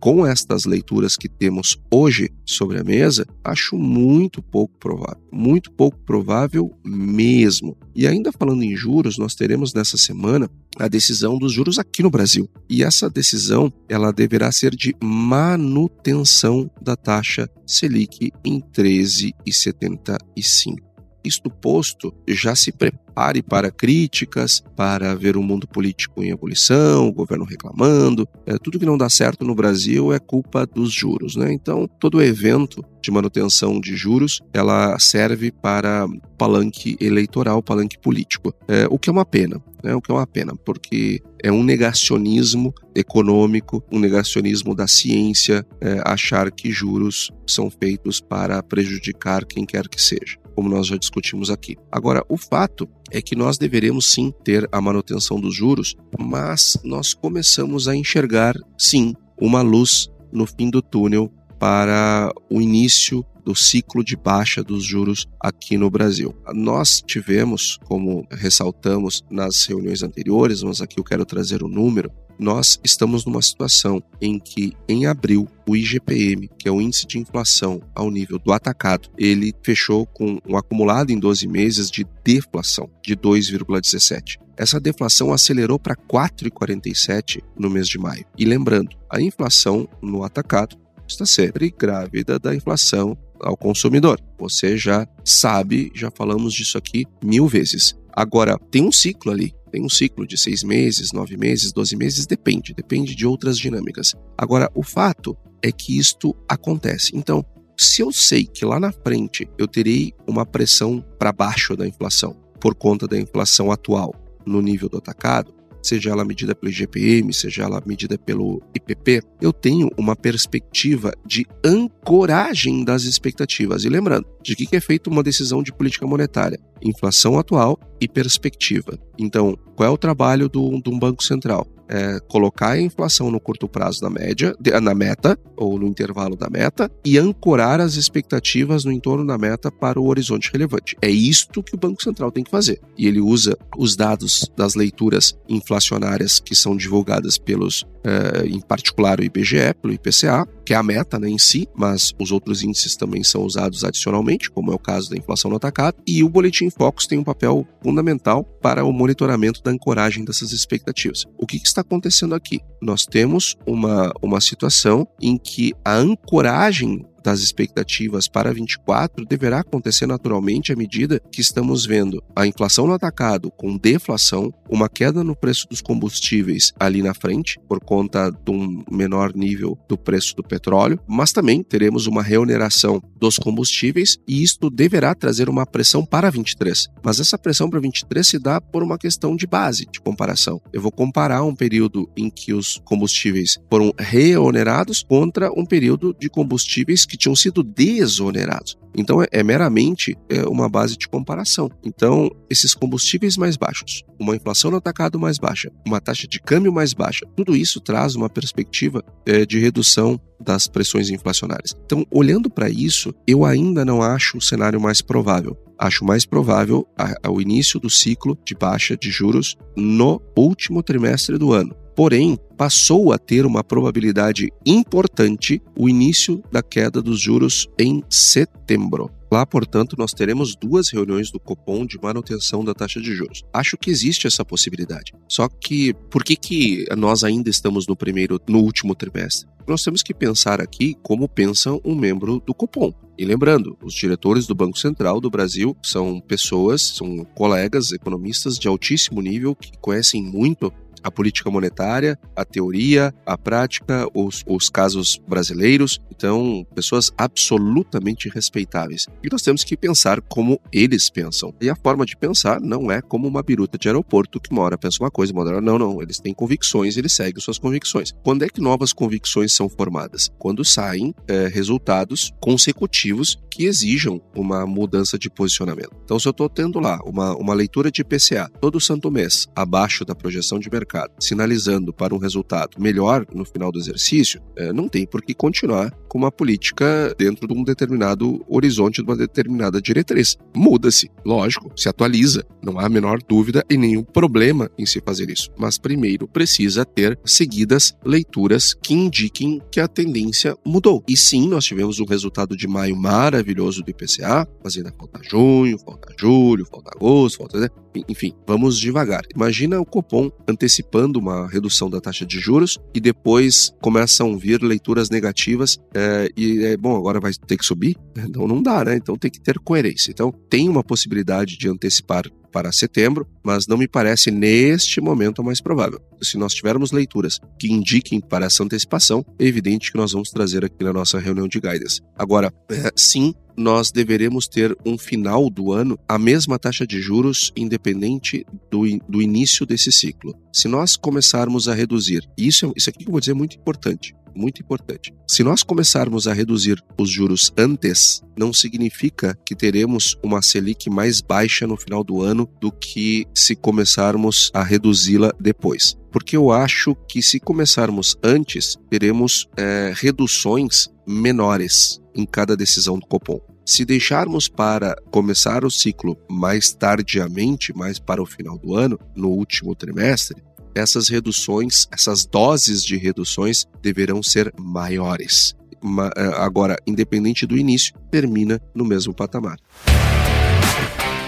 com 0.00 0.26
estas 0.26 0.64
leituras 0.64 1.14
que 1.16 1.28
temos 1.28 1.78
hoje 1.90 2.30
sobre 2.44 2.78
a 2.78 2.84
mesa, 2.84 3.26
acho 3.42 3.76
muito 3.76 4.42
pouco 4.42 4.76
provável. 4.78 5.22
Muito 5.30 5.70
pouco 5.72 5.98
provável 6.04 6.70
mesmo. 6.84 7.76
E 7.94 8.06
ainda 8.06 8.32
falando 8.32 8.62
em 8.62 8.74
juros, 8.74 9.18
nós 9.18 9.34
teremos 9.34 9.74
nessa 9.74 9.98
semana 9.98 10.50
a 10.78 10.88
decisão 10.88 11.38
dos 11.38 11.52
juros 11.52 11.78
aqui 11.78 12.02
no 12.02 12.10
Brasil. 12.10 12.48
E 12.68 12.82
essa 12.82 13.10
decisão, 13.10 13.72
ela 13.88 14.10
deverá 14.10 14.50
ser 14.50 14.74
de 14.74 14.94
manutenção 15.02 16.70
da 16.80 16.96
taxa 16.96 17.48
Selic 17.66 18.30
em 18.44 18.60
13,75. 18.60 20.93
Isto 21.24 21.50
posto, 21.50 22.14
já 22.28 22.54
se 22.54 22.70
prepare 22.70 23.42
para 23.42 23.70
críticas, 23.70 24.62
para 24.76 25.14
ver 25.14 25.36
o 25.36 25.42
mundo 25.42 25.66
político 25.66 26.22
em 26.22 26.30
ebulição, 26.30 27.08
o 27.08 27.12
governo 27.12 27.44
reclamando. 27.44 28.28
É, 28.44 28.58
tudo 28.58 28.78
que 28.78 28.84
não 28.84 28.98
dá 28.98 29.08
certo 29.08 29.44
no 29.44 29.54
Brasil 29.54 30.12
é 30.12 30.18
culpa 30.18 30.66
dos 30.66 30.92
juros, 30.92 31.36
né? 31.36 31.52
Então, 31.52 31.88
todo 31.98 32.22
evento 32.22 32.84
de 33.00 33.10
manutenção 33.10 33.80
de 33.80 33.96
juros, 33.96 34.40
ela 34.52 34.98
serve 34.98 35.50
para 35.50 36.06
palanque 36.36 36.96
eleitoral, 37.00 37.62
palanque 37.62 37.98
político. 37.98 38.52
É, 38.66 38.86
o 38.90 38.98
que 38.98 39.08
é 39.08 39.12
uma 39.12 39.24
pena, 39.24 39.62
né? 39.82 39.94
O 39.94 40.02
que 40.02 40.10
é 40.10 40.14
uma 40.14 40.26
pena, 40.26 40.54
porque 40.56 41.22
é 41.42 41.52
um 41.52 41.62
negacionismo 41.62 42.74
econômico, 42.94 43.82
um 43.92 43.98
negacionismo 43.98 44.74
da 44.74 44.86
ciência, 44.86 45.64
é, 45.80 46.02
achar 46.04 46.50
que 46.50 46.70
juros 46.70 47.30
são 47.46 47.70
feitos 47.70 48.20
para 48.20 48.62
prejudicar 48.62 49.44
quem 49.44 49.64
quer 49.64 49.88
que 49.88 50.00
seja 50.00 50.43
como 50.54 50.68
nós 50.68 50.86
já 50.86 50.96
discutimos 50.96 51.50
aqui. 51.50 51.76
Agora, 51.90 52.24
o 52.28 52.36
fato 52.36 52.88
é 53.10 53.20
que 53.20 53.36
nós 53.36 53.58
deveremos 53.58 54.12
sim 54.12 54.32
ter 54.44 54.68
a 54.70 54.80
manutenção 54.80 55.40
dos 55.40 55.54
juros, 55.54 55.94
mas 56.18 56.78
nós 56.84 57.12
começamos 57.12 57.88
a 57.88 57.96
enxergar 57.96 58.54
sim 58.78 59.14
uma 59.40 59.62
luz 59.62 60.08
no 60.32 60.46
fim 60.46 60.70
do 60.70 60.82
túnel 60.82 61.32
para 61.58 62.32
o 62.50 62.60
início 62.60 63.24
do 63.44 63.54
ciclo 63.54 64.02
de 64.02 64.16
baixa 64.16 64.64
dos 64.64 64.82
juros 64.82 65.26
aqui 65.38 65.76
no 65.76 65.90
Brasil. 65.90 66.34
Nós 66.54 67.02
tivemos, 67.06 67.78
como 67.84 68.26
ressaltamos 68.30 69.22
nas 69.30 69.66
reuniões 69.66 70.02
anteriores, 70.02 70.62
mas 70.62 70.80
aqui 70.80 70.98
eu 70.98 71.04
quero 71.04 71.26
trazer 71.26 71.62
o 71.62 71.66
um 71.66 71.70
número, 71.70 72.10
nós 72.38 72.78
estamos 72.84 73.24
numa 73.24 73.42
situação 73.42 74.02
em 74.20 74.38
que, 74.38 74.72
em 74.88 75.06
abril, 75.06 75.48
o 75.66 75.76
IGPM, 75.76 76.48
que 76.58 76.68
é 76.68 76.72
o 76.72 76.80
índice 76.80 77.06
de 77.06 77.18
inflação 77.18 77.80
ao 77.94 78.10
nível 78.10 78.38
do 78.38 78.52
atacado, 78.52 79.08
ele 79.16 79.54
fechou 79.62 80.06
com 80.06 80.38
um 80.46 80.56
acumulado 80.56 81.10
em 81.10 81.18
12 81.18 81.46
meses 81.46 81.90
de 81.90 82.06
deflação 82.24 82.90
de 83.02 83.16
2,17. 83.16 84.38
Essa 84.56 84.80
deflação 84.80 85.32
acelerou 85.32 85.78
para 85.78 85.96
4,47 85.96 87.42
no 87.58 87.68
mês 87.68 87.88
de 87.88 87.98
maio. 87.98 88.24
E 88.38 88.44
lembrando, 88.44 88.96
a 89.10 89.20
inflação 89.20 89.88
no 90.00 90.22
atacado 90.22 90.76
está 91.06 91.26
sempre 91.26 91.74
grávida 91.76 92.38
da 92.38 92.54
inflação 92.54 93.16
ao 93.40 93.56
consumidor. 93.56 94.20
Você 94.38 94.76
já 94.76 95.06
sabe, 95.24 95.90
já 95.94 96.10
falamos 96.10 96.54
disso 96.54 96.78
aqui 96.78 97.04
mil 97.22 97.46
vezes. 97.46 97.96
Agora, 98.12 98.58
tem 98.70 98.82
um 98.82 98.92
ciclo 98.92 99.32
ali 99.32 99.52
tem 99.74 99.84
um 99.84 99.88
ciclo 99.88 100.24
de 100.24 100.38
seis 100.38 100.62
meses, 100.62 101.10
nove 101.10 101.36
meses, 101.36 101.72
doze 101.72 101.96
meses, 101.96 102.26
depende, 102.26 102.72
depende 102.72 103.12
de 103.12 103.26
outras 103.26 103.58
dinâmicas. 103.58 104.14
Agora, 104.38 104.70
o 104.72 104.84
fato 104.84 105.36
é 105.60 105.72
que 105.72 105.98
isto 105.98 106.32
acontece. 106.48 107.10
Então, 107.12 107.44
se 107.76 108.00
eu 108.00 108.12
sei 108.12 108.46
que 108.46 108.64
lá 108.64 108.78
na 108.78 108.92
frente 108.92 109.48
eu 109.58 109.66
terei 109.66 110.14
uma 110.28 110.46
pressão 110.46 111.04
para 111.18 111.32
baixo 111.32 111.76
da 111.76 111.88
inflação, 111.88 112.36
por 112.60 112.76
conta 112.76 113.08
da 113.08 113.18
inflação 113.18 113.72
atual 113.72 114.14
no 114.46 114.62
nível 114.62 114.88
do 114.88 114.98
atacado, 114.98 115.52
seja 115.86 116.10
ela 116.10 116.24
medida 116.24 116.54
pelo 116.54 116.72
IGPM, 116.72 117.32
seja 117.32 117.64
ela 117.64 117.82
medida 117.84 118.18
pelo 118.18 118.62
IPP, 118.74 119.22
eu 119.40 119.52
tenho 119.52 119.90
uma 119.96 120.16
perspectiva 120.16 121.12
de 121.26 121.46
ancoragem 121.64 122.84
das 122.84 123.04
expectativas. 123.04 123.84
E 123.84 123.88
lembrando, 123.88 124.26
de 124.42 124.56
que 124.56 124.74
é 124.74 124.80
feita 124.80 125.10
uma 125.10 125.22
decisão 125.22 125.62
de 125.62 125.72
política 125.72 126.06
monetária? 126.06 126.58
Inflação 126.82 127.38
atual 127.38 127.78
e 128.00 128.08
perspectiva. 128.08 128.98
Então, 129.18 129.56
qual 129.76 129.88
é 129.88 129.92
o 129.92 129.98
trabalho 129.98 130.48
de 130.48 130.58
um 130.58 130.98
Banco 130.98 131.22
Central? 131.22 131.66
É, 131.88 132.18
colocar 132.28 132.70
a 132.70 132.80
inflação 132.80 133.30
no 133.30 133.40
curto 133.40 133.68
prazo 133.68 134.02
na 134.02 134.10
média, 134.10 134.54
na 134.82 134.94
meta 134.94 135.38
ou 135.56 135.78
no 135.78 135.86
intervalo 135.86 136.36
da 136.36 136.48
meta 136.48 136.90
e 137.04 137.18
ancorar 137.18 137.80
as 137.80 137.94
expectativas 137.94 138.84
no 138.84 138.92
entorno 138.92 139.26
da 139.26 139.38
meta 139.38 139.70
para 139.70 140.00
o 140.00 140.06
horizonte 140.06 140.50
relevante. 140.52 140.96
É 141.00 141.08
isto 141.08 141.62
que 141.62 141.74
o 141.74 141.78
Banco 141.78 142.02
Central 142.02 142.30
tem 142.30 142.44
que 142.44 142.50
fazer. 142.50 142.80
E 142.96 143.06
ele 143.06 143.20
usa 143.20 143.56
os 143.76 143.96
dados 143.96 144.50
das 144.56 144.74
leituras 144.74 145.36
inflacionárias 145.48 146.40
que 146.40 146.54
são 146.54 146.76
divulgadas 146.76 147.38
pelos, 147.38 147.86
é, 148.04 148.46
em 148.46 148.60
particular 148.60 149.18
o 149.18 149.24
IBGE, 149.24 149.74
pelo 149.80 149.94
IPCA, 149.94 150.46
que 150.64 150.72
é 150.72 150.76
a 150.76 150.82
meta 150.82 151.18
né, 151.18 151.28
em 151.28 151.38
si, 151.38 151.68
mas 151.74 152.12
os 152.18 152.30
outros 152.30 152.62
índices 152.62 152.96
também 152.96 153.24
são 153.24 153.42
usados 153.42 153.84
adicionalmente, 153.84 154.50
como 154.50 154.72
é 154.72 154.74
o 154.74 154.78
caso 154.78 155.10
da 155.10 155.16
inflação 155.16 155.50
no 155.50 155.56
atacado, 155.56 155.96
e 156.06 156.22
o 156.22 156.28
Boletim 156.28 156.70
Focus 156.70 157.06
tem 157.06 157.18
um 157.18 157.24
papel 157.24 157.66
fundamental 157.82 158.44
para 158.62 158.84
o 158.84 158.92
monitoramento 158.92 159.62
da 159.62 159.70
ancoragem 159.70 160.24
dessas 160.24 160.52
expectativas. 160.52 161.24
O 161.38 161.46
que, 161.46 161.58
que 161.58 161.66
está 161.66 161.80
acontecendo 161.80 162.34
aqui? 162.34 162.60
Nós 162.80 163.04
temos 163.04 163.56
uma, 163.66 164.12
uma 164.22 164.40
situação 164.40 165.06
em 165.20 165.36
que 165.36 165.72
a 165.84 165.94
ancoragem 165.94 167.04
das 167.24 167.40
expectativas 167.40 168.28
para 168.28 168.52
24 168.52 169.24
deverá 169.24 169.60
acontecer 169.60 170.06
naturalmente 170.06 170.72
à 170.72 170.76
medida 170.76 171.18
que 171.32 171.40
estamos 171.40 171.86
vendo 171.86 172.22
a 172.36 172.46
inflação 172.46 172.86
no 172.86 172.92
atacado 172.92 173.50
com 173.50 173.78
deflação, 173.78 174.52
uma 174.68 174.88
queda 174.88 175.24
no 175.24 175.34
preço 175.34 175.66
dos 175.68 175.80
combustíveis 175.80 176.72
ali 176.78 177.02
na 177.02 177.14
frente, 177.14 177.58
por 177.66 177.80
conta 177.80 178.30
de 178.30 178.50
um 178.50 178.84
menor 178.90 179.34
nível 179.34 179.78
do 179.88 179.96
preço 179.96 180.36
do 180.36 180.42
petróleo, 180.42 181.00
mas 181.08 181.32
também 181.32 181.62
teremos 181.62 182.06
uma 182.06 182.22
reoneração 182.22 183.02
dos 183.18 183.38
combustíveis 183.38 184.18
e 184.28 184.42
isto 184.42 184.68
deverá 184.68 185.14
trazer 185.14 185.48
uma 185.48 185.64
pressão 185.64 186.04
para 186.04 186.30
23. 186.30 186.88
Mas 187.02 187.20
essa 187.20 187.38
pressão 187.38 187.70
para 187.70 187.80
23 187.80 188.26
se 188.26 188.38
dá 188.38 188.60
por 188.60 188.82
uma 188.82 188.98
questão 188.98 189.34
de 189.34 189.46
base, 189.46 189.86
de 189.90 190.00
comparação. 190.00 190.60
Eu 190.72 190.82
vou 190.82 190.92
comparar 190.92 191.42
um 191.42 191.54
período 191.54 192.10
em 192.16 192.28
que 192.28 192.52
os 192.52 192.82
combustíveis 192.84 193.58
foram 193.70 193.94
reonerados 193.98 195.02
contra 195.02 195.50
um 195.52 195.64
período 195.64 196.14
de 196.18 196.28
combustíveis 196.28 197.06
que 197.06 197.13
que 197.14 197.18
tinham 197.18 197.36
sido 197.36 197.62
desonerados. 197.62 198.76
Então 198.96 199.22
é, 199.22 199.26
é 199.30 199.42
meramente 199.42 200.16
é, 200.28 200.42
uma 200.48 200.68
base 200.68 200.96
de 200.96 201.08
comparação. 201.08 201.70
Então, 201.84 202.28
esses 202.50 202.74
combustíveis 202.74 203.36
mais 203.36 203.56
baixos, 203.56 204.02
uma 204.18 204.34
inflação 204.34 204.70
no 204.70 204.78
atacado 204.78 205.18
mais 205.18 205.38
baixa, 205.38 205.70
uma 205.86 206.00
taxa 206.00 206.26
de 206.26 206.40
câmbio 206.40 206.72
mais 206.72 206.92
baixa, 206.92 207.24
tudo 207.36 207.54
isso 207.54 207.80
traz 207.80 208.16
uma 208.16 208.28
perspectiva 208.28 209.02
é, 209.24 209.46
de 209.46 209.60
redução 209.60 210.20
das 210.40 210.66
pressões 210.66 211.08
inflacionárias. 211.08 211.74
Então, 211.84 212.04
olhando 212.10 212.50
para 212.50 212.68
isso, 212.68 213.14
eu 213.26 213.44
ainda 213.44 213.84
não 213.84 214.02
acho 214.02 214.38
o 214.38 214.42
cenário 214.42 214.80
mais 214.80 215.00
provável. 215.00 215.56
Acho 215.78 216.04
mais 216.04 216.24
provável 216.24 216.86
o 217.28 217.40
início 217.40 217.78
do 217.80 217.90
ciclo 217.90 218.38
de 218.44 218.54
baixa 218.54 218.96
de 218.96 219.10
juros 219.10 219.56
no 219.76 220.20
último 220.36 220.82
trimestre 220.82 221.38
do 221.38 221.52
ano. 221.52 221.74
Porém, 221.94 222.36
passou 222.56 223.12
a 223.12 223.18
ter 223.18 223.46
uma 223.46 223.62
probabilidade 223.62 224.50
importante 224.66 225.62
o 225.76 225.88
início 225.88 226.42
da 226.50 226.62
queda 226.62 227.00
dos 227.00 227.20
juros 227.20 227.68
em 227.78 228.02
setembro. 228.10 229.10
Lá, 229.30 229.44
portanto, 229.44 229.96
nós 229.98 230.12
teremos 230.12 230.54
duas 230.54 230.90
reuniões 230.90 231.30
do 231.30 231.40
Copom 231.40 231.84
de 231.84 231.98
manutenção 232.00 232.64
da 232.64 232.72
taxa 232.72 233.00
de 233.00 233.12
juros. 233.14 233.42
Acho 233.52 233.76
que 233.76 233.90
existe 233.90 234.26
essa 234.26 234.44
possibilidade. 234.44 235.12
Só 235.28 235.48
que 235.48 235.92
por 236.08 236.22
que, 236.22 236.36
que 236.36 236.84
nós 236.96 237.24
ainda 237.24 237.50
estamos 237.50 237.86
no 237.86 237.96
primeiro, 237.96 238.40
no 238.48 238.60
último 238.60 238.94
trimestre? 238.94 239.48
Nós 239.66 239.82
temos 239.82 240.02
que 240.02 240.14
pensar 240.14 240.60
aqui 240.60 240.94
como 241.02 241.28
pensa 241.28 241.70
um 241.84 241.94
membro 241.94 242.40
do 242.46 242.54
Copom. 242.54 242.92
E 243.16 243.24
lembrando, 243.24 243.78
os 243.82 243.94
diretores 243.94 244.46
do 244.46 244.54
Banco 244.54 244.78
Central 244.78 245.20
do 245.20 245.30
Brasil 245.30 245.76
são 245.82 246.20
pessoas, 246.20 246.82
são 246.82 247.24
colegas 247.34 247.92
economistas 247.92 248.58
de 248.58 248.68
altíssimo 248.68 249.20
nível 249.20 249.54
que 249.54 249.70
conhecem 249.80 250.22
muito 250.22 250.72
a 251.04 251.10
política 251.10 251.50
monetária, 251.50 252.18
a 252.34 252.44
teoria, 252.44 253.14
a 253.26 253.36
prática, 253.36 254.08
os, 254.14 254.42
os 254.46 254.70
casos 254.70 255.20
brasileiros. 255.28 256.00
Então, 256.10 256.66
pessoas 256.74 257.12
absolutamente 257.18 258.28
respeitáveis. 258.30 259.06
E 259.22 259.28
nós 259.30 259.42
temos 259.42 259.62
que 259.62 259.76
pensar 259.76 260.22
como 260.22 260.58
eles 260.72 261.10
pensam. 261.10 261.54
E 261.60 261.68
a 261.68 261.76
forma 261.76 262.06
de 262.06 262.16
pensar 262.16 262.60
não 262.60 262.90
é 262.90 263.02
como 263.02 263.28
uma 263.28 263.42
biruta 263.42 263.76
de 263.76 263.88
aeroporto 263.88 264.40
que 264.40 264.50
uma 264.50 264.62
hora 264.62 264.78
pensa 264.78 265.02
uma 265.02 265.10
coisa, 265.10 265.32
uma 265.32 265.42
hora 265.42 265.60
não, 265.60 265.78
não. 265.78 266.00
Eles 266.00 266.18
têm 266.18 266.32
convicções, 266.32 266.96
eles 266.96 267.14
seguem 267.14 267.40
suas 267.40 267.58
convicções. 267.58 268.12
Quando 268.22 268.44
é 268.44 268.48
que 268.48 268.60
novas 268.60 268.92
convicções 268.92 269.52
são 269.52 269.68
formadas? 269.68 270.30
Quando 270.38 270.64
saem 270.64 271.14
é, 271.28 271.48
resultados 271.48 272.32
consecutivos 272.40 273.36
que 273.50 273.66
exijam 273.66 274.20
uma 274.34 274.66
mudança 274.66 275.16
de 275.16 275.30
posicionamento. 275.30 275.92
Então, 276.04 276.18
se 276.18 276.26
eu 276.26 276.32
estou 276.32 276.48
tendo 276.48 276.80
lá 276.80 276.98
uma, 277.04 277.36
uma 277.36 277.54
leitura 277.54 277.90
de 277.90 278.00
IPCA 278.00 278.50
todo 278.60 278.80
santo 278.80 279.10
mês 279.10 279.46
abaixo 279.54 280.04
da 280.04 280.14
projeção 280.14 280.58
de 280.58 280.68
mercado, 280.70 280.93
mercado 280.94 281.12
sinalizando 281.18 281.92
para 281.92 282.14
um 282.14 282.18
resultado 282.18 282.80
melhor 282.80 283.26
no 283.34 283.44
final 283.44 283.72
do 283.72 283.78
exercício, 283.78 284.40
é, 284.56 284.72
não 284.72 284.88
tem 284.88 285.06
por 285.06 285.22
que 285.22 285.34
continuar 285.34 285.90
com 286.08 286.18
uma 286.18 286.30
política 286.30 287.12
dentro 287.18 287.48
de 287.48 287.52
um 287.52 287.64
determinado 287.64 288.44
horizonte, 288.48 289.02
de 289.02 289.08
uma 289.08 289.16
determinada 289.16 289.82
diretriz. 289.82 290.36
Muda-se, 290.54 291.10
lógico, 291.24 291.72
se 291.76 291.88
atualiza, 291.88 292.44
não 292.62 292.78
há 292.78 292.86
a 292.86 292.88
menor 292.88 293.18
dúvida 293.26 293.64
e 293.68 293.76
nenhum 293.76 294.04
problema 294.04 294.70
em 294.78 294.86
se 294.86 295.00
fazer 295.04 295.28
isso. 295.30 295.50
Mas 295.58 295.76
primeiro 295.76 296.28
precisa 296.28 296.84
ter 296.84 297.18
seguidas 297.24 297.96
leituras 298.04 298.74
que 298.74 298.94
indiquem 298.94 299.60
que 299.70 299.80
a 299.80 299.88
tendência 299.88 300.56
mudou. 300.64 301.02
E 301.08 301.16
sim, 301.16 301.48
nós 301.48 301.64
tivemos 301.64 301.98
um 301.98 302.04
resultado 302.04 302.56
de 302.56 302.68
maio 302.68 302.96
maravilhoso 302.96 303.82
do 303.82 303.90
IPCA, 303.90 304.46
mas 304.62 304.76
ainda 304.76 304.92
falta 304.92 305.20
junho, 305.22 305.78
falta 305.78 306.14
julho, 306.16 306.64
falta 306.66 306.90
agosto, 306.94 307.38
falta. 307.38 307.83
Né? 307.94 308.04
Enfim, 308.08 308.32
vamos 308.46 308.78
devagar. 308.78 309.22
Imagina 309.34 309.80
o 309.80 309.86
Copom 309.86 310.30
antecipando 310.48 311.18
uma 311.18 311.48
redução 311.48 311.88
da 311.88 312.00
taxa 312.00 312.24
de 312.26 312.38
juros 312.38 312.78
e 312.94 313.00
depois 313.00 313.72
começam 313.80 314.34
a 314.34 314.36
vir 314.36 314.62
leituras 314.62 315.10
negativas 315.10 315.78
é, 315.94 316.28
e 316.36 316.64
é 316.64 316.76
bom, 316.76 316.96
agora 316.96 317.20
vai 317.20 317.32
ter 317.32 317.56
que 317.56 317.64
subir? 317.64 317.96
Então 318.34 318.48
não 318.48 318.60
dá, 318.60 318.84
né? 318.84 318.96
Então 318.96 319.16
tem 319.16 319.30
que 319.30 319.40
ter 319.40 319.58
coerência. 319.60 320.10
Então 320.10 320.32
tem 320.48 320.68
uma 320.68 320.82
possibilidade 320.82 321.56
de 321.56 321.68
antecipar 321.68 322.24
para 322.54 322.70
setembro, 322.70 323.26
mas 323.44 323.66
não 323.66 323.76
me 323.76 323.88
parece 323.88 324.30
neste 324.30 325.00
momento 325.00 325.42
a 325.42 325.44
mais 325.44 325.60
provável. 325.60 326.00
Se 326.22 326.38
nós 326.38 326.54
tivermos 326.54 326.92
leituras 326.92 327.40
que 327.58 327.70
indiquem 327.70 328.20
para 328.20 328.46
essa 328.46 328.62
antecipação, 328.62 329.26
é 329.40 329.44
evidente 329.44 329.90
que 329.90 329.98
nós 329.98 330.12
vamos 330.12 330.30
trazer 330.30 330.64
aqui 330.64 330.84
na 330.84 330.92
nossa 330.92 331.18
reunião 331.18 331.48
de 331.48 331.60
guidance. 331.60 332.00
Agora, 332.16 332.52
é, 332.70 332.92
sim, 332.96 333.34
nós 333.56 333.90
deveremos 333.90 334.46
ter 334.46 334.76
um 334.84 334.98
final 334.98 335.48
do 335.48 335.72
ano 335.72 335.98
a 336.08 336.18
mesma 336.18 336.58
taxa 336.58 336.86
de 336.86 337.00
juros, 337.00 337.52
independente 337.56 338.46
do, 338.70 338.82
do 339.08 339.22
início 339.22 339.64
desse 339.66 339.90
ciclo. 339.92 340.34
Se 340.52 340.68
nós 340.68 340.96
começarmos 340.96 341.68
a 341.68 341.74
reduzir, 341.74 342.28
isso, 342.36 342.72
isso 342.76 342.90
aqui 342.90 343.00
que 343.00 343.08
eu 343.08 343.12
vou 343.12 343.20
dizer 343.20 343.32
é 343.32 343.34
muito 343.34 343.56
importante, 343.56 344.14
muito 344.34 344.60
importante. 344.60 345.12
Se 345.28 345.42
nós 345.42 345.62
começarmos 345.62 346.26
a 346.26 346.32
reduzir 346.32 346.82
os 346.98 347.10
juros 347.10 347.52
antes, 347.56 348.22
não 348.36 348.52
significa 348.52 349.38
que 349.46 349.54
teremos 349.54 350.16
uma 350.22 350.42
Selic 350.42 350.90
mais 350.90 351.20
baixa 351.20 351.66
no 351.66 351.76
final 351.76 352.02
do 352.02 352.22
ano 352.22 352.48
do 352.60 352.70
que 352.70 353.26
se 353.34 353.54
começarmos 353.54 354.50
a 354.52 354.62
reduzi-la 354.62 355.32
depois. 355.40 355.96
Porque 356.14 356.36
eu 356.36 356.52
acho 356.52 356.94
que 357.08 357.20
se 357.20 357.40
começarmos 357.40 358.16
antes, 358.22 358.76
teremos 358.88 359.48
é, 359.56 359.92
reduções 359.96 360.88
menores 361.04 362.00
em 362.14 362.24
cada 362.24 362.56
decisão 362.56 363.00
do 363.00 363.04
Copom. 363.04 363.40
Se 363.66 363.84
deixarmos 363.84 364.46
para 364.46 364.94
começar 365.10 365.64
o 365.64 365.70
ciclo 365.72 366.16
mais 366.30 366.72
tardiamente, 366.72 367.76
mais 367.76 367.98
para 367.98 368.22
o 368.22 368.26
final 368.26 368.56
do 368.56 368.76
ano, 368.76 368.96
no 369.16 369.30
último 369.30 369.74
trimestre, 369.74 370.40
essas 370.72 371.08
reduções, 371.08 371.88
essas 371.90 372.24
doses 372.24 372.84
de 372.84 372.96
reduções 372.96 373.64
deverão 373.82 374.22
ser 374.22 374.54
maiores. 374.56 375.52
Eh, 375.82 376.34
agora, 376.36 376.76
independente 376.86 377.44
do 377.44 377.58
início, 377.58 377.92
termina 378.08 378.60
no 378.72 378.84
mesmo 378.84 379.12
patamar. 379.12 379.56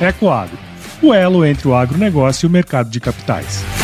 Ecoagro, 0.00 0.56
o 1.02 1.12
elo 1.12 1.44
entre 1.44 1.66
o 1.66 1.74
agronegócio 1.74 2.46
e 2.46 2.48
o 2.48 2.50
mercado 2.50 2.88
de 2.88 3.00
capitais. 3.00 3.75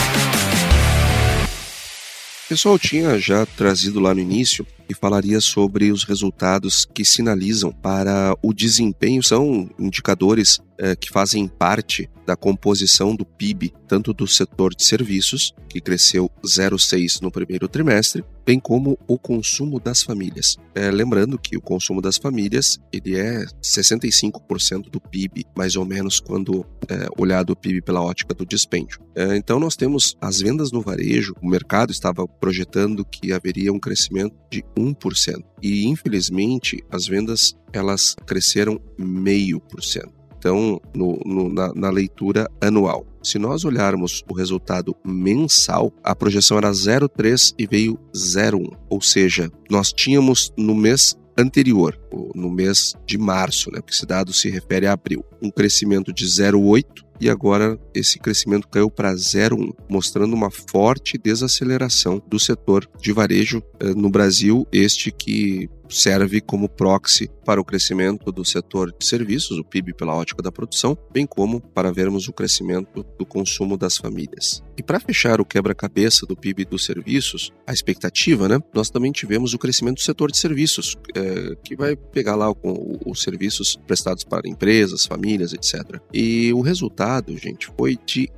Pessoal, 2.53 2.79
tinha 2.79 3.19
já 3.19 3.47
trazido 3.47 3.99
lá 3.99 4.13
no 4.13 4.21
início 4.21 4.67
e 4.93 4.95
falaria 4.95 5.41
sobre 5.41 5.91
os 5.91 6.05
resultados 6.05 6.85
que 6.85 7.05
sinalizam 7.05 7.73
para 7.73 8.37
o 8.43 8.53
desempenho, 8.53 9.23
são 9.23 9.69
indicadores 9.79 10.61
é, 10.79 10.95
que 10.95 11.11
fazem 11.11 11.49
parte 11.49 12.09
da 12.27 12.37
composição 12.37 13.15
do 13.15 13.25
PIB, 13.25 13.73
tanto 13.89 14.13
do 14.13 14.27
setor 14.27 14.75
de 14.75 14.85
serviços, 14.85 15.55
que 15.69 15.81
cresceu 15.81 16.31
0,6 16.45 17.21
no 17.21 17.31
primeiro 17.31 17.69
trimestre, 17.69 18.25
bem 18.45 18.59
como 18.61 18.99
o 19.07 19.19
consumo 19.19 19.81
das 19.81 20.03
famílias. 20.03 20.57
É, 20.75 20.91
lembrando 20.91 21.39
que 21.39 21.57
o 21.57 21.61
consumo 21.61 22.01
das 22.01 22.17
famílias 22.17 22.81
ele 22.93 23.17
é 23.17 23.45
65% 23.63 24.91
do 24.91 25.01
PIB, 25.01 25.45
mais 25.57 25.77
ou 25.77 25.85
menos, 25.85 26.21
quando 26.21 26.67
é, 26.89 27.07
olhado 27.17 27.51
o 27.51 27.57
PIB 27.57 27.83
pela 27.83 28.03
ótica 28.03 28.35
do 28.35 28.47
dispêndio. 28.47 29.01
É, 29.15 29.37
então 29.37 29.59
nós 29.59 29.77
temos 29.77 30.17
as 30.21 30.41
vendas 30.41 30.73
no 30.73 30.81
varejo, 30.81 31.35
o 31.43 31.49
mercado 31.49 31.91
estava 31.93 32.27
projetando 32.27 33.05
que 33.05 33.33
haveria 33.33 33.73
um 33.73 33.81
crescimento 33.81 34.35
de 34.51 34.63
1%. 34.83 35.43
E 35.63 35.87
infelizmente 35.87 36.83
as 36.91 37.07
vendas 37.07 37.57
elas 37.73 38.15
cresceram 38.27 38.81
meio 38.99 39.61
por 39.61 39.83
cento 39.83 40.23
então 40.43 40.81
no, 40.93 41.21
no, 41.25 41.49
na, 41.49 41.73
na 41.73 41.89
leitura 41.89 42.51
anual. 42.61 43.07
Se 43.23 43.39
nós 43.39 43.65
olharmos 43.65 44.25
o 44.29 44.35
resultado 44.35 44.97
mensal, 45.05 45.93
a 46.03 46.17
projeção 46.17 46.59
era 46.59 46.69
0,3 46.73 47.55
e 47.57 47.65
veio 47.65 47.97
0,1. 48.13 48.77
Ou 48.91 49.01
seja, 49.01 49.49
nós 49.71 49.93
tínhamos 49.93 50.53
no 50.59 50.75
mês 50.75 51.17
anterior, 51.39 51.97
no 52.35 52.51
mês 52.51 52.95
de 53.07 53.17
março, 53.17 53.71
né, 53.71 53.81
porque 53.81 53.95
esse 53.95 54.05
dado 54.05 54.33
se 54.33 54.51
refere 54.51 54.87
a 54.89 54.93
abril, 54.93 55.25
um 55.41 55.49
crescimento 55.49 56.13
de 56.13 56.27
0,8 56.27 56.85
e 57.23 57.31
agora 57.31 57.79
esse 57.95 58.19
crescimento 58.19 58.67
caiu 58.67 58.91
para 58.91 59.15
0,1, 59.15 59.73
mostrando 59.89 60.35
uma 60.35 60.51
forte 60.51 61.17
desaceleração 61.17 62.21
do 62.27 62.41
setor 62.41 62.91
de 63.01 63.13
varejo 63.13 63.63
eh, 63.79 63.95
no 63.95 64.11
Brasil, 64.11 64.67
este 64.73 65.13
que 65.13 65.71
serve 65.93 66.41
como 66.41 66.69
proxy 66.69 67.29
para 67.45 67.61
o 67.61 67.65
crescimento 67.65 68.31
do 68.33 68.45
setor 68.45 68.95
de 68.99 69.07
serviços, 69.07 69.59
o 69.59 69.65
PIB 69.65 69.95
pela 69.95 70.15
ótica 70.15 70.43
da 70.43 70.51
produção, 70.51 70.97
bem 71.13 71.27
como 71.27 71.61
para 71.61 71.93
vermos 71.93 72.29
o 72.29 72.33
crescimento 72.33 73.05
do 73.19 73.27
consumo 73.27 73.77
das 73.77 73.97
famílias. 73.97 74.63
E 74.77 74.83
para 74.83 75.01
fechar 75.01 75.41
o 75.41 75.45
quebra-cabeça 75.45 76.27
do 76.27 76.37
PIB 76.37 76.65
dos 76.65 76.85
serviços, 76.85 77.53
a 77.67 77.73
expectativa, 77.73 78.49
né? 78.49 78.59
Nós 78.75 78.91
também 78.91 79.13
tivemos 79.13 79.55
o 79.55 79.59
crescimento 79.59 79.97
do 79.97 80.03
setor 80.03 80.31
de 80.31 80.39
serviços, 80.39 80.97
é, 81.15 81.57
que 81.63 81.77
vai 81.77 81.95
pegar 81.97 82.35
lá 82.35 82.53
com 82.55 82.99
os 83.07 83.23
serviços 83.23 83.79
prestados 83.87 84.25
para 84.25 84.49
empresas, 84.49 85.07
famílias, 85.07 85.53
etc. 85.53 86.01
E 86.13 86.53
o 86.53 86.61
resultado, 86.61 87.37
gente, 87.37 87.71
foi 87.77 87.99
de 88.07 88.31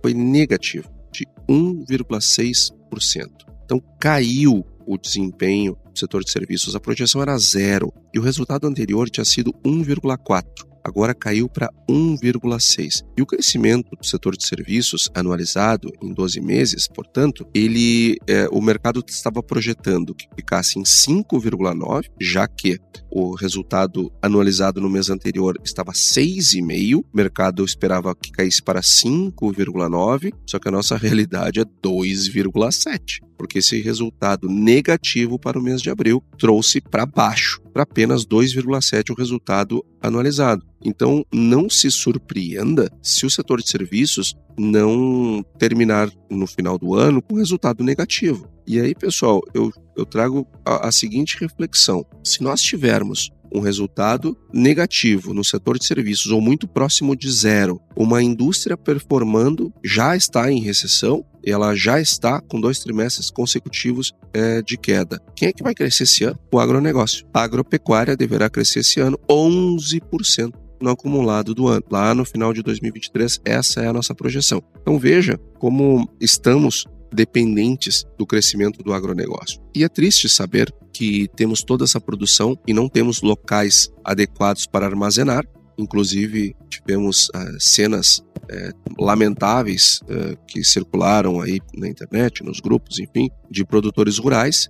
foi 0.00 0.14
negativo, 0.14 0.88
de 1.12 1.26
1,6%. 1.48 3.28
Então 3.64 3.82
caiu 4.00 4.64
o 4.88 4.96
desempenho 4.96 5.76
do 5.92 5.98
setor 5.98 6.24
de 6.24 6.30
serviços. 6.30 6.74
A 6.74 6.80
projeção 6.80 7.20
era 7.20 7.36
zero 7.36 7.92
e 8.14 8.18
o 8.18 8.22
resultado 8.22 8.66
anterior 8.66 9.10
tinha 9.10 9.24
sido 9.24 9.52
1,4 9.62 10.66
agora 10.84 11.14
caiu 11.14 11.48
para 11.48 11.70
1,6. 11.88 13.04
E 13.16 13.22
o 13.22 13.26
crescimento 13.26 13.96
do 13.96 14.06
setor 14.06 14.36
de 14.36 14.46
serviços 14.46 15.10
anualizado 15.14 15.92
em 16.02 16.12
12 16.12 16.40
meses, 16.40 16.88
portanto, 16.88 17.46
ele 17.54 18.16
é, 18.26 18.48
o 18.50 18.60
mercado 18.60 19.04
estava 19.06 19.42
projetando 19.42 20.14
que 20.14 20.26
ficasse 20.34 20.78
em 20.78 20.82
5,9, 20.82 22.06
já 22.20 22.46
que 22.46 22.78
o 23.10 23.34
resultado 23.34 24.12
anualizado 24.20 24.80
no 24.80 24.90
mês 24.90 25.08
anterior 25.10 25.58
estava 25.64 25.92
6,5, 25.92 26.98
o 26.98 27.04
mercado 27.16 27.64
esperava 27.64 28.14
que 28.14 28.30
caísse 28.30 28.62
para 28.62 28.80
5,9, 28.80 30.32
só 30.46 30.58
que 30.58 30.68
a 30.68 30.72
nossa 30.72 30.96
realidade 30.98 31.60
é 31.60 31.64
2,7 31.64 33.28
porque 33.38 33.60
esse 33.60 33.80
resultado 33.80 34.48
negativo 34.48 35.38
para 35.38 35.58
o 35.58 35.62
mês 35.62 35.80
de 35.80 35.88
abril 35.88 36.22
trouxe 36.36 36.80
para 36.80 37.06
baixo, 37.06 37.62
para 37.78 37.84
apenas 37.84 38.26
2,7 38.26 39.10
o 39.10 39.14
resultado 39.14 39.84
anualizado. 40.02 40.66
Então, 40.84 41.24
não 41.32 41.70
se 41.70 41.88
surpreenda 41.92 42.90
se 43.00 43.24
o 43.24 43.30
setor 43.30 43.62
de 43.62 43.68
serviços 43.68 44.34
não 44.58 45.44
terminar 45.58 46.10
no 46.28 46.44
final 46.48 46.76
do 46.76 46.96
ano 46.96 47.22
com 47.22 47.36
resultado 47.36 47.84
negativo. 47.84 48.48
E 48.66 48.80
aí, 48.80 48.96
pessoal, 48.96 49.40
eu, 49.54 49.70
eu 49.96 50.04
trago 50.04 50.44
a, 50.64 50.88
a 50.88 50.92
seguinte 50.92 51.38
reflexão: 51.40 52.04
se 52.24 52.42
nós 52.42 52.60
tivermos 52.60 53.30
um 53.52 53.60
resultado 53.60 54.36
negativo 54.52 55.32
no 55.32 55.44
setor 55.44 55.78
de 55.78 55.86
serviços 55.86 56.30
ou 56.30 56.40
muito 56.40 56.66
próximo 56.66 57.16
de 57.16 57.30
zero, 57.30 57.80
uma 57.96 58.22
indústria 58.22 58.76
performando 58.76 59.72
já 59.84 60.16
está 60.16 60.50
em 60.50 60.60
recessão, 60.60 61.24
ela 61.44 61.74
já 61.74 62.00
está 62.00 62.40
com 62.40 62.60
dois 62.60 62.78
trimestres 62.80 63.30
consecutivos 63.30 64.12
é, 64.32 64.60
de 64.62 64.76
queda. 64.76 65.20
Quem 65.34 65.48
é 65.48 65.52
que 65.52 65.62
vai 65.62 65.74
crescer 65.74 66.04
esse 66.04 66.24
ano? 66.24 66.38
O 66.52 66.58
agronegócio. 66.58 67.26
A 67.32 67.42
agropecuária 67.42 68.16
deverá 68.16 68.50
crescer 68.50 68.80
esse 68.80 69.00
ano 69.00 69.18
11% 69.28 70.52
no 70.80 70.90
acumulado 70.90 71.54
do 71.54 71.66
ano. 71.68 71.82
Lá 71.90 72.14
no 72.14 72.24
final 72.24 72.52
de 72.52 72.62
2023, 72.62 73.40
essa 73.44 73.80
é 73.80 73.88
a 73.88 73.92
nossa 73.92 74.14
projeção. 74.14 74.62
Então 74.80 74.98
veja 74.98 75.38
como 75.58 76.08
estamos 76.20 76.86
dependentes 77.12 78.04
do 78.18 78.26
crescimento 78.26 78.82
do 78.82 78.92
agronegócio. 78.92 79.60
E 79.74 79.84
é 79.84 79.88
triste 79.88 80.28
saber 80.28 80.72
que 80.92 81.28
temos 81.36 81.62
toda 81.62 81.84
essa 81.84 82.00
produção 82.00 82.58
e 82.66 82.72
não 82.72 82.88
temos 82.88 83.22
locais 83.22 83.88
adequados 84.04 84.66
para 84.66 84.86
armazenar. 84.86 85.44
Inclusive, 85.78 86.56
tivemos 86.68 87.28
uh, 87.28 87.60
cenas 87.60 88.18
uh, 88.18 89.02
lamentáveis 89.02 90.00
uh, 90.02 90.36
que 90.46 90.64
circularam 90.64 91.40
aí 91.40 91.60
na 91.76 91.86
internet, 91.86 92.42
nos 92.42 92.58
grupos, 92.58 92.98
enfim, 92.98 93.30
de 93.48 93.64
produtores 93.64 94.18
rurais 94.18 94.68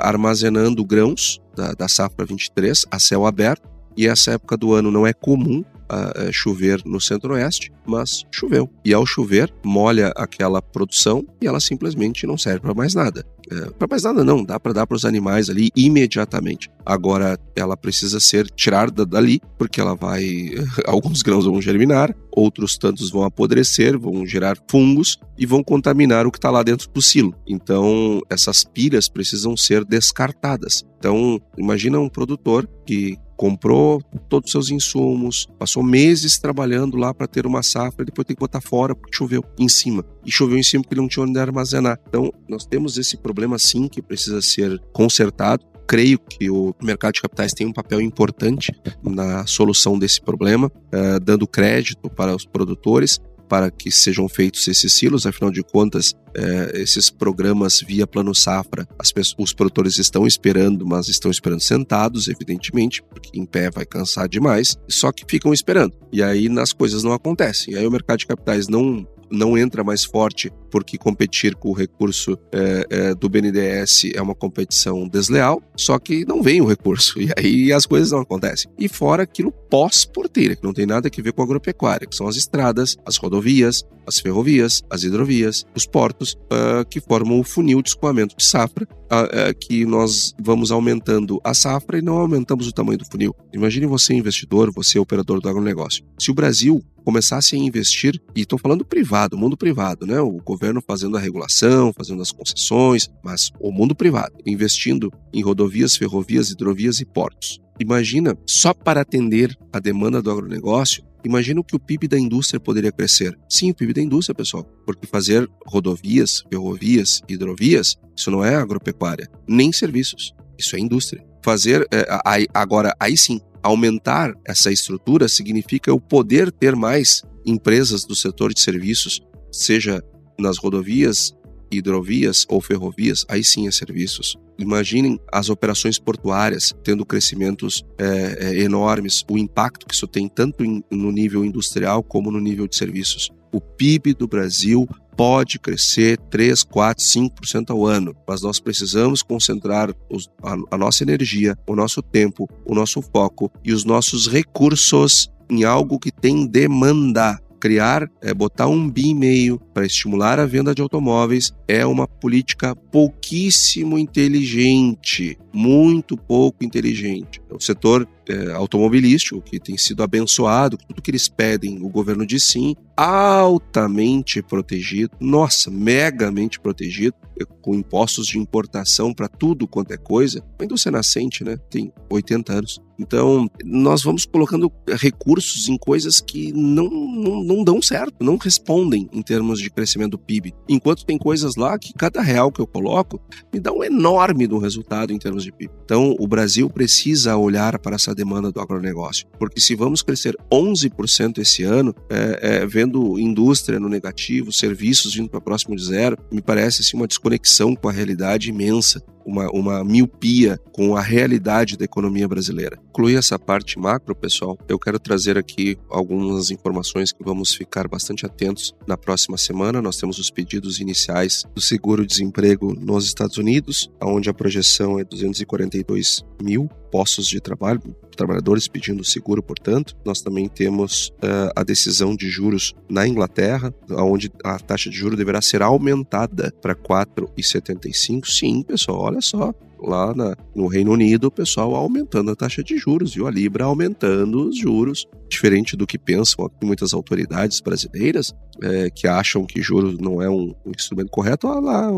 armazenando 0.00 0.84
grãos 0.84 1.40
da, 1.56 1.72
da 1.72 1.88
safra 1.88 2.24
23 2.24 2.84
a 2.90 2.98
céu 2.98 3.26
aberto. 3.26 3.68
E 3.96 4.06
essa 4.06 4.32
época 4.32 4.56
do 4.56 4.72
ano 4.74 4.90
não 4.90 5.06
é 5.06 5.12
comum 5.12 5.64
uh, 5.90 6.32
chover 6.32 6.82
no 6.84 7.00
centro-oeste, 7.00 7.72
mas 7.86 8.24
choveu. 8.30 8.70
E 8.84 8.92
ao 8.92 9.06
chover, 9.06 9.52
molha 9.64 10.12
aquela 10.16 10.60
produção 10.60 11.24
e 11.40 11.46
ela 11.46 11.60
simplesmente 11.60 12.26
não 12.26 12.36
serve 12.36 12.60
para 12.60 12.74
mais 12.74 12.94
nada. 12.94 13.24
É, 13.50 13.70
para 13.70 13.86
mais 13.88 14.02
nada 14.02 14.24
não, 14.24 14.42
dá 14.42 14.58
para 14.58 14.72
dar 14.72 14.86
para 14.86 14.96
os 14.96 15.04
animais 15.04 15.48
ali 15.48 15.70
imediatamente. 15.76 16.68
Agora 16.84 17.38
ela 17.54 17.76
precisa 17.76 18.18
ser 18.18 18.50
tirada 18.50 19.06
dali 19.06 19.40
porque 19.56 19.80
ela 19.80 19.94
vai 19.94 20.50
alguns 20.86 21.22
grãos 21.22 21.44
vão 21.44 21.62
germinar, 21.62 22.14
outros 22.32 22.76
tantos 22.76 23.10
vão 23.10 23.22
apodrecer, 23.22 23.96
vão 23.98 24.26
gerar 24.26 24.58
fungos 24.68 25.18
e 25.38 25.46
vão 25.46 25.62
contaminar 25.62 26.26
o 26.26 26.32
que 26.32 26.38
está 26.38 26.50
lá 26.50 26.62
dentro 26.62 26.90
do 26.90 27.00
silo. 27.00 27.34
Então 27.46 28.20
essas 28.28 28.64
pilhas 28.64 29.08
precisam 29.08 29.56
ser 29.56 29.84
descartadas. 29.84 30.84
Então 30.98 31.40
imagina 31.56 32.00
um 32.00 32.08
produtor 32.08 32.68
que 32.84 33.16
comprou 33.36 34.02
todos 34.28 34.48
os 34.48 34.52
seus 34.52 34.70
insumos, 34.70 35.46
passou 35.58 35.82
meses 35.82 36.38
trabalhando 36.38 36.96
lá 36.96 37.12
para 37.12 37.26
ter 37.26 37.46
uma 37.46 37.62
safra, 37.62 38.04
depois 38.04 38.26
tem 38.26 38.34
que 38.34 38.40
botar 38.40 38.60
fora 38.60 38.94
porque 38.94 39.16
choveu 39.16 39.44
em 39.58 39.68
cima. 39.68 40.04
E 40.24 40.32
choveu 40.32 40.58
em 40.58 40.62
cima 40.62 40.82
porque 40.82 40.96
não 40.96 41.08
tinha 41.08 41.24
onde 41.24 41.38
armazenar. 41.38 42.00
Então, 42.08 42.32
nós 42.48 42.64
temos 42.64 42.96
esse 42.96 43.16
problema 43.16 43.58
sim 43.58 43.88
que 43.88 44.00
precisa 44.02 44.40
ser 44.40 44.80
consertado 44.92 45.64
creio 45.86 46.18
que 46.18 46.50
o 46.50 46.74
mercado 46.82 47.14
de 47.14 47.22
capitais 47.22 47.52
tem 47.52 47.66
um 47.66 47.72
papel 47.72 48.00
importante 48.00 48.72
na 49.02 49.46
solução 49.46 49.98
desse 49.98 50.20
problema, 50.20 50.66
uh, 50.66 51.20
dando 51.22 51.46
crédito 51.46 52.10
para 52.10 52.34
os 52.34 52.44
produtores, 52.44 53.20
para 53.48 53.70
que 53.70 53.90
sejam 53.90 54.28
feitos 54.28 54.66
esses 54.68 54.92
silos, 54.92 55.26
afinal 55.26 55.50
de 55.50 55.62
contas, 55.62 56.14
é, 56.34 56.80
esses 56.80 57.08
programas 57.10 57.80
via 57.80 58.06
Plano 58.06 58.34
Safra, 58.34 58.86
pessoas, 59.14 59.34
os 59.38 59.52
produtores 59.52 59.98
estão 59.98 60.26
esperando, 60.26 60.86
mas 60.86 61.08
estão 61.08 61.30
esperando 61.30 61.60
sentados, 61.60 62.28
evidentemente, 62.28 63.02
porque 63.02 63.38
em 63.38 63.46
pé 63.46 63.70
vai 63.70 63.86
cansar 63.86 64.28
demais, 64.28 64.76
só 64.88 65.10
que 65.12 65.24
ficam 65.28 65.52
esperando. 65.52 65.94
E 66.12 66.22
aí 66.22 66.48
as 66.58 66.72
coisas 66.72 67.02
não 67.02 67.12
acontecem. 67.12 67.74
E 67.74 67.76
aí 67.78 67.86
o 67.86 67.90
mercado 67.90 68.18
de 68.18 68.26
capitais 68.26 68.68
não 68.68 69.06
não 69.28 69.58
entra 69.58 69.82
mais 69.82 70.04
forte 70.04 70.52
porque 70.76 70.98
competir 70.98 71.54
com 71.54 71.70
o 71.70 71.72
recurso 71.72 72.38
é, 72.52 72.86
é, 72.90 73.14
do 73.14 73.30
BNDES 73.30 74.10
é 74.14 74.20
uma 74.20 74.34
competição 74.34 75.08
desleal, 75.08 75.62
só 75.74 75.98
que 75.98 76.22
não 76.26 76.42
vem 76.42 76.60
o 76.60 76.66
recurso 76.66 77.14
e 77.18 77.30
aí 77.34 77.72
as 77.72 77.86
coisas 77.86 78.10
não 78.10 78.20
acontecem. 78.20 78.70
E 78.78 78.86
fora 78.86 79.22
aquilo 79.22 79.50
pós-porteira, 79.50 80.54
que 80.54 80.62
não 80.62 80.74
tem 80.74 80.84
nada 80.84 81.08
a 81.08 81.22
ver 81.22 81.32
com 81.32 81.40
a 81.40 81.44
agropecuária, 81.46 82.06
que 82.06 82.14
são 82.14 82.28
as 82.28 82.36
estradas, 82.36 82.94
as 83.06 83.16
rodovias, 83.16 83.86
as 84.06 84.20
ferrovias, 84.20 84.82
as 84.90 85.02
hidrovias, 85.02 85.64
os 85.74 85.86
portos, 85.86 86.34
uh, 86.52 86.84
que 86.88 87.00
formam 87.00 87.40
o 87.40 87.44
funil 87.44 87.80
de 87.80 87.88
escoamento 87.88 88.36
de 88.36 88.44
safra, 88.44 88.86
uh, 88.86 89.50
uh, 89.50 89.58
que 89.58 89.86
nós 89.86 90.34
vamos 90.38 90.70
aumentando 90.70 91.40
a 91.42 91.54
safra 91.54 91.98
e 91.98 92.02
não 92.02 92.18
aumentamos 92.18 92.68
o 92.68 92.72
tamanho 92.72 92.98
do 92.98 93.06
funil. 93.06 93.34
Imagine 93.50 93.86
você 93.86 94.12
investidor, 94.12 94.70
você 94.72 94.98
operador 94.98 95.40
do 95.40 95.48
agronegócio. 95.48 96.04
Se 96.18 96.30
o 96.30 96.34
Brasil 96.34 96.84
começasse 97.06 97.54
a 97.54 97.58
investir, 97.58 98.20
e 98.34 98.40
estou 98.40 98.58
falando 98.58 98.84
privado, 98.84 99.38
mundo 99.38 99.56
privado, 99.56 100.04
né? 100.04 100.20
O 100.20 100.32
governo 100.44 100.65
fazendo 100.86 101.16
a 101.16 101.20
regulação, 101.20 101.92
fazendo 101.92 102.22
as 102.22 102.32
concessões, 102.32 103.10
mas 103.22 103.50
o 103.60 103.70
mundo 103.72 103.94
privado, 103.94 104.34
investindo 104.46 105.12
em 105.32 105.42
rodovias, 105.42 105.96
ferrovias, 105.96 106.50
hidrovias 106.50 107.00
e 107.00 107.04
portos. 107.04 107.60
Imagina, 107.78 108.36
só 108.46 108.72
para 108.72 109.02
atender 109.02 109.56
a 109.72 109.78
demanda 109.78 110.22
do 110.22 110.30
agronegócio, 110.30 111.04
imagina 111.24 111.60
o 111.60 111.64
que 111.64 111.76
o 111.76 111.78
PIB 111.78 112.08
da 112.08 112.18
indústria 112.18 112.58
poderia 112.58 112.90
crescer. 112.90 113.38
Sim, 113.48 113.70
o 113.70 113.74
PIB 113.74 113.92
da 113.92 114.00
indústria, 114.00 114.34
pessoal, 114.34 114.64
porque 114.84 115.06
fazer 115.06 115.48
rodovias, 115.66 116.42
ferrovias, 116.48 117.22
hidrovias, 117.28 117.96
isso 118.16 118.30
não 118.30 118.44
é 118.44 118.54
agropecuária, 118.54 119.28
nem 119.46 119.72
serviços, 119.72 120.34
isso 120.58 120.74
é 120.76 120.80
indústria. 120.80 121.24
Fazer, 121.44 121.86
é, 121.92 122.06
agora, 122.54 122.94
aí 122.98 123.16
sim, 123.16 123.40
aumentar 123.62 124.32
essa 124.44 124.72
estrutura 124.72 125.28
significa 125.28 125.90
eu 125.90 126.00
poder 126.00 126.50
ter 126.50 126.74
mais 126.74 127.22
empresas 127.44 128.04
do 128.04 128.14
setor 128.14 128.52
de 128.52 128.60
serviços, 128.60 129.20
seja 129.52 130.02
nas 130.38 130.58
rodovias, 130.58 131.34
hidrovias 131.70 132.46
ou 132.48 132.60
ferrovias, 132.60 133.24
aí 133.28 133.44
sim 133.44 133.66
é 133.66 133.70
serviços. 133.70 134.36
Imaginem 134.58 135.20
as 135.32 135.50
operações 135.50 135.98
portuárias 135.98 136.72
tendo 136.82 137.04
crescimentos 137.04 137.84
é, 137.98 138.38
é, 138.40 138.62
enormes, 138.62 139.24
o 139.28 139.36
impacto 139.36 139.86
que 139.86 139.94
isso 139.94 140.06
tem 140.06 140.28
tanto 140.28 140.64
in, 140.64 140.82
no 140.90 141.12
nível 141.12 141.44
industrial 141.44 142.02
como 142.02 142.30
no 142.30 142.40
nível 142.40 142.66
de 142.66 142.76
serviços. 142.76 143.30
O 143.52 143.60
PIB 143.60 144.14
do 144.14 144.26
Brasil 144.26 144.88
pode 145.16 145.58
crescer 145.58 146.18
3, 146.30 146.62
4, 146.62 147.04
5% 147.04 147.70
ao 147.70 147.86
ano, 147.86 148.14
mas 148.28 148.42
nós 148.42 148.60
precisamos 148.60 149.22
concentrar 149.22 149.90
os, 150.10 150.28
a, 150.42 150.56
a 150.72 150.78
nossa 150.78 151.02
energia, 151.02 151.56
o 151.66 151.74
nosso 151.74 152.02
tempo, 152.02 152.48
o 152.64 152.74
nosso 152.74 153.00
foco 153.00 153.50
e 153.64 153.72
os 153.72 153.84
nossos 153.84 154.28
recursos 154.28 155.30
em 155.48 155.64
algo 155.64 155.98
que 155.98 156.10
tem 156.10 156.46
demanda 156.46 157.38
criar, 157.66 158.08
é, 158.22 158.32
botar 158.32 158.68
um 158.68 158.88
bi 158.88 159.08
e 159.08 159.14
meio 159.14 159.58
para 159.74 159.84
estimular 159.84 160.38
a 160.38 160.46
venda 160.46 160.72
de 160.72 160.80
automóveis 160.80 161.52
é 161.66 161.84
uma 161.84 162.06
política 162.06 162.76
pouquíssimo 162.76 163.98
inteligente, 163.98 165.36
muito 165.52 166.16
pouco 166.16 166.64
inteligente. 166.64 167.42
O 167.50 167.60
setor 167.60 168.06
é, 168.28 168.52
automobilístico, 168.52 169.40
que 169.40 169.58
tem 169.58 169.76
sido 169.76 170.02
abençoado, 170.02 170.76
tudo 170.76 171.02
que 171.02 171.10
eles 171.10 171.28
pedem, 171.28 171.82
o 171.82 171.88
governo 171.88 172.26
diz 172.26 172.44
sim, 172.44 172.74
altamente 172.96 174.42
protegido, 174.42 175.10
nossa, 175.20 175.70
megamente 175.70 176.58
protegido, 176.58 177.14
com 177.60 177.74
impostos 177.74 178.26
de 178.26 178.38
importação 178.38 179.12
para 179.12 179.28
tudo 179.28 179.66
quanto 179.66 179.92
é 179.92 179.96
coisa. 179.96 180.42
A 180.58 180.64
indústria 180.64 180.92
nascente, 180.92 181.44
né? 181.44 181.56
Tem 181.68 181.92
80 182.08 182.52
anos. 182.52 182.80
Então, 182.98 183.50
nós 183.62 184.02
vamos 184.02 184.24
colocando 184.24 184.72
recursos 184.88 185.68
em 185.68 185.76
coisas 185.76 186.18
que 186.18 186.50
não, 186.52 186.88
não, 186.88 187.44
não 187.44 187.64
dão 187.64 187.82
certo, 187.82 188.24
não 188.24 188.36
respondem 188.36 189.08
em 189.12 189.20
termos 189.20 189.60
de 189.60 189.68
crescimento 189.68 190.12
do 190.12 190.18
PIB. 190.18 190.54
Enquanto 190.66 191.04
tem 191.04 191.18
coisas 191.18 191.56
lá 191.56 191.78
que 191.78 191.92
cada 191.92 192.22
real 192.22 192.50
que 192.50 192.60
eu 192.60 192.66
coloco 192.66 193.20
me 193.52 193.60
dá 193.60 193.70
um 193.70 193.84
enorme 193.84 194.46
do 194.46 194.58
resultado 194.58 195.12
em 195.12 195.18
termos 195.18 195.44
de 195.44 195.52
PIB. 195.52 195.70
Então, 195.84 196.16
o 196.18 196.26
Brasil 196.26 196.70
precisa 196.70 197.36
olhar 197.36 197.78
para 197.78 197.96
essa 197.96 198.14
demanda 198.16 198.50
do 198.50 198.60
agronegócio, 198.60 199.26
porque 199.38 199.60
se 199.60 199.74
vamos 199.74 200.02
crescer 200.02 200.36
11% 200.50 201.38
esse 201.38 201.62
ano, 201.62 201.94
é, 202.10 202.38
é, 202.62 202.66
vendo 202.66 203.18
indústria 203.18 203.78
no 203.78 203.88
negativo, 203.88 204.50
serviços 204.50 205.14
vindo 205.14 205.28
para 205.28 205.40
próximo 205.40 205.76
de 205.76 205.84
zero, 205.84 206.16
me 206.32 206.40
parece 206.40 206.80
assim, 206.80 206.96
uma 206.96 207.06
desconexão 207.06 207.76
com 207.76 207.88
a 207.88 207.92
realidade 207.92 208.50
imensa 208.50 209.02
uma, 209.26 209.50
uma 209.50 209.84
miopia 209.84 210.58
com 210.72 210.96
a 210.96 211.02
realidade 211.02 211.76
da 211.76 211.84
economia 211.84 212.28
brasileira. 212.28 212.78
Incluir 212.96 213.16
essa 213.16 213.38
parte 213.38 213.78
macro, 213.78 214.16
pessoal, 214.16 214.56
eu 214.66 214.78
quero 214.78 214.98
trazer 214.98 215.36
aqui 215.36 215.76
algumas 215.90 216.50
informações 216.50 217.12
que 217.12 217.22
vamos 217.22 217.54
ficar 217.54 217.86
bastante 217.86 218.24
atentos 218.24 218.74
na 218.86 218.96
próxima 218.96 219.36
semana. 219.36 219.82
Nós 219.82 219.98
temos 219.98 220.18
os 220.18 220.30
pedidos 220.30 220.80
iniciais 220.80 221.44
do 221.54 221.60
seguro-desemprego 221.60 222.74
nos 222.74 223.04
Estados 223.04 223.36
Unidos, 223.36 223.92
onde 224.02 224.30
a 224.30 224.32
projeção 224.32 224.98
é 224.98 225.04
242 225.04 226.24
mil 226.42 226.70
postos 226.90 227.26
de 227.26 227.38
trabalho, 227.38 227.82
trabalhadores 228.16 228.66
pedindo 228.66 229.04
seguro, 229.04 229.42
portanto. 229.42 229.94
Nós 230.02 230.22
também 230.22 230.48
temos 230.48 231.08
uh, 231.16 231.52
a 231.54 231.62
decisão 231.62 232.16
de 232.16 232.30
juros 232.30 232.74
na 232.88 233.06
Inglaterra, 233.06 233.74
onde 233.90 234.32
a 234.42 234.58
taxa 234.58 234.88
de 234.88 234.96
juros 234.96 235.18
deverá 235.18 235.42
ser 235.42 235.60
aumentada 235.60 236.50
para 236.62 236.74
4,75. 236.74 238.26
Sim, 238.26 238.62
pessoal, 238.62 239.00
olha 239.00 239.20
só, 239.20 239.52
lá 239.80 240.14
na, 240.14 240.36
no 240.54 240.66
Reino 240.66 240.92
Unido, 240.92 241.26
o 241.26 241.30
pessoal 241.30 241.74
aumentando 241.74 242.30
a 242.30 242.36
taxa 242.36 242.62
de 242.62 242.76
juros, 242.76 243.14
viu? 243.14 243.26
A 243.26 243.30
Libra 243.30 243.64
aumentando 243.64 244.48
os 244.48 244.58
juros, 244.58 245.06
diferente 245.28 245.76
do 245.76 245.86
que 245.86 245.98
pensam 245.98 246.50
muitas 246.62 246.92
autoridades 246.92 247.60
brasileiras, 247.60 248.32
é, 248.62 248.90
que 248.90 249.06
acham 249.06 249.44
que 249.44 249.60
juros 249.60 249.98
não 249.98 250.22
é 250.22 250.28
um, 250.30 250.54
um 250.64 250.70
instrumento 250.70 251.10
correto. 251.10 251.46
Olha 251.46 251.60
lá, 251.60 251.90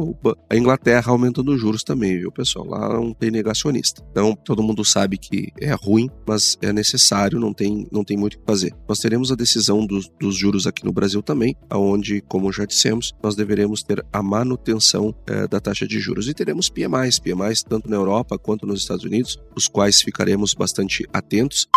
a 0.50 0.56
Inglaterra 0.56 1.12
aumentando 1.12 1.52
os 1.52 1.60
juros 1.60 1.82
também, 1.82 2.18
viu, 2.18 2.32
pessoal? 2.32 2.66
Lá 2.66 2.88
não 2.88 3.12
tem 3.12 3.30
negacionista. 3.30 4.02
Então, 4.10 4.34
todo 4.34 4.62
mundo 4.62 4.84
sabe 4.84 5.18
que 5.18 5.52
é 5.60 5.72
ruim, 5.72 6.08
mas 6.26 6.56
é 6.60 6.72
necessário, 6.72 7.38
não 7.38 7.52
tem, 7.52 7.86
não 7.92 8.04
tem 8.04 8.16
muito 8.16 8.34
o 8.34 8.38
que 8.38 8.46
fazer. 8.46 8.74
Nós 8.88 8.98
teremos 8.98 9.30
a 9.30 9.34
decisão 9.34 9.86
dos, 9.86 10.08
dos 10.20 10.36
juros 10.36 10.66
aqui 10.66 10.84
no 10.84 10.92
Brasil 10.92 11.22
também, 11.22 11.54
aonde, 11.70 12.20
como 12.22 12.52
já 12.52 12.64
dissemos, 12.64 13.12
nós 13.22 13.36
deveremos 13.36 13.82
ter 13.82 14.04
a 14.12 14.22
manutenção 14.22 15.14
é, 15.26 15.46
da 15.46 15.60
taxa 15.60 15.86
de 15.86 15.98
juros. 16.00 16.28
E 16.28 16.34
teremos 16.34 16.68
PMIs, 16.68 17.18
PMIs 17.18 17.62
tanto 17.62 17.88
na 17.88 17.96
Europa 17.96 18.38
quanto 18.38 18.66
nos 18.66 18.80
Estados 18.80 19.04
Unidos, 19.04 19.38
os 19.56 19.68
quais 19.68 20.00
ficaremos 20.00 20.54
bastante 20.54 21.06
atentos. 21.12 21.68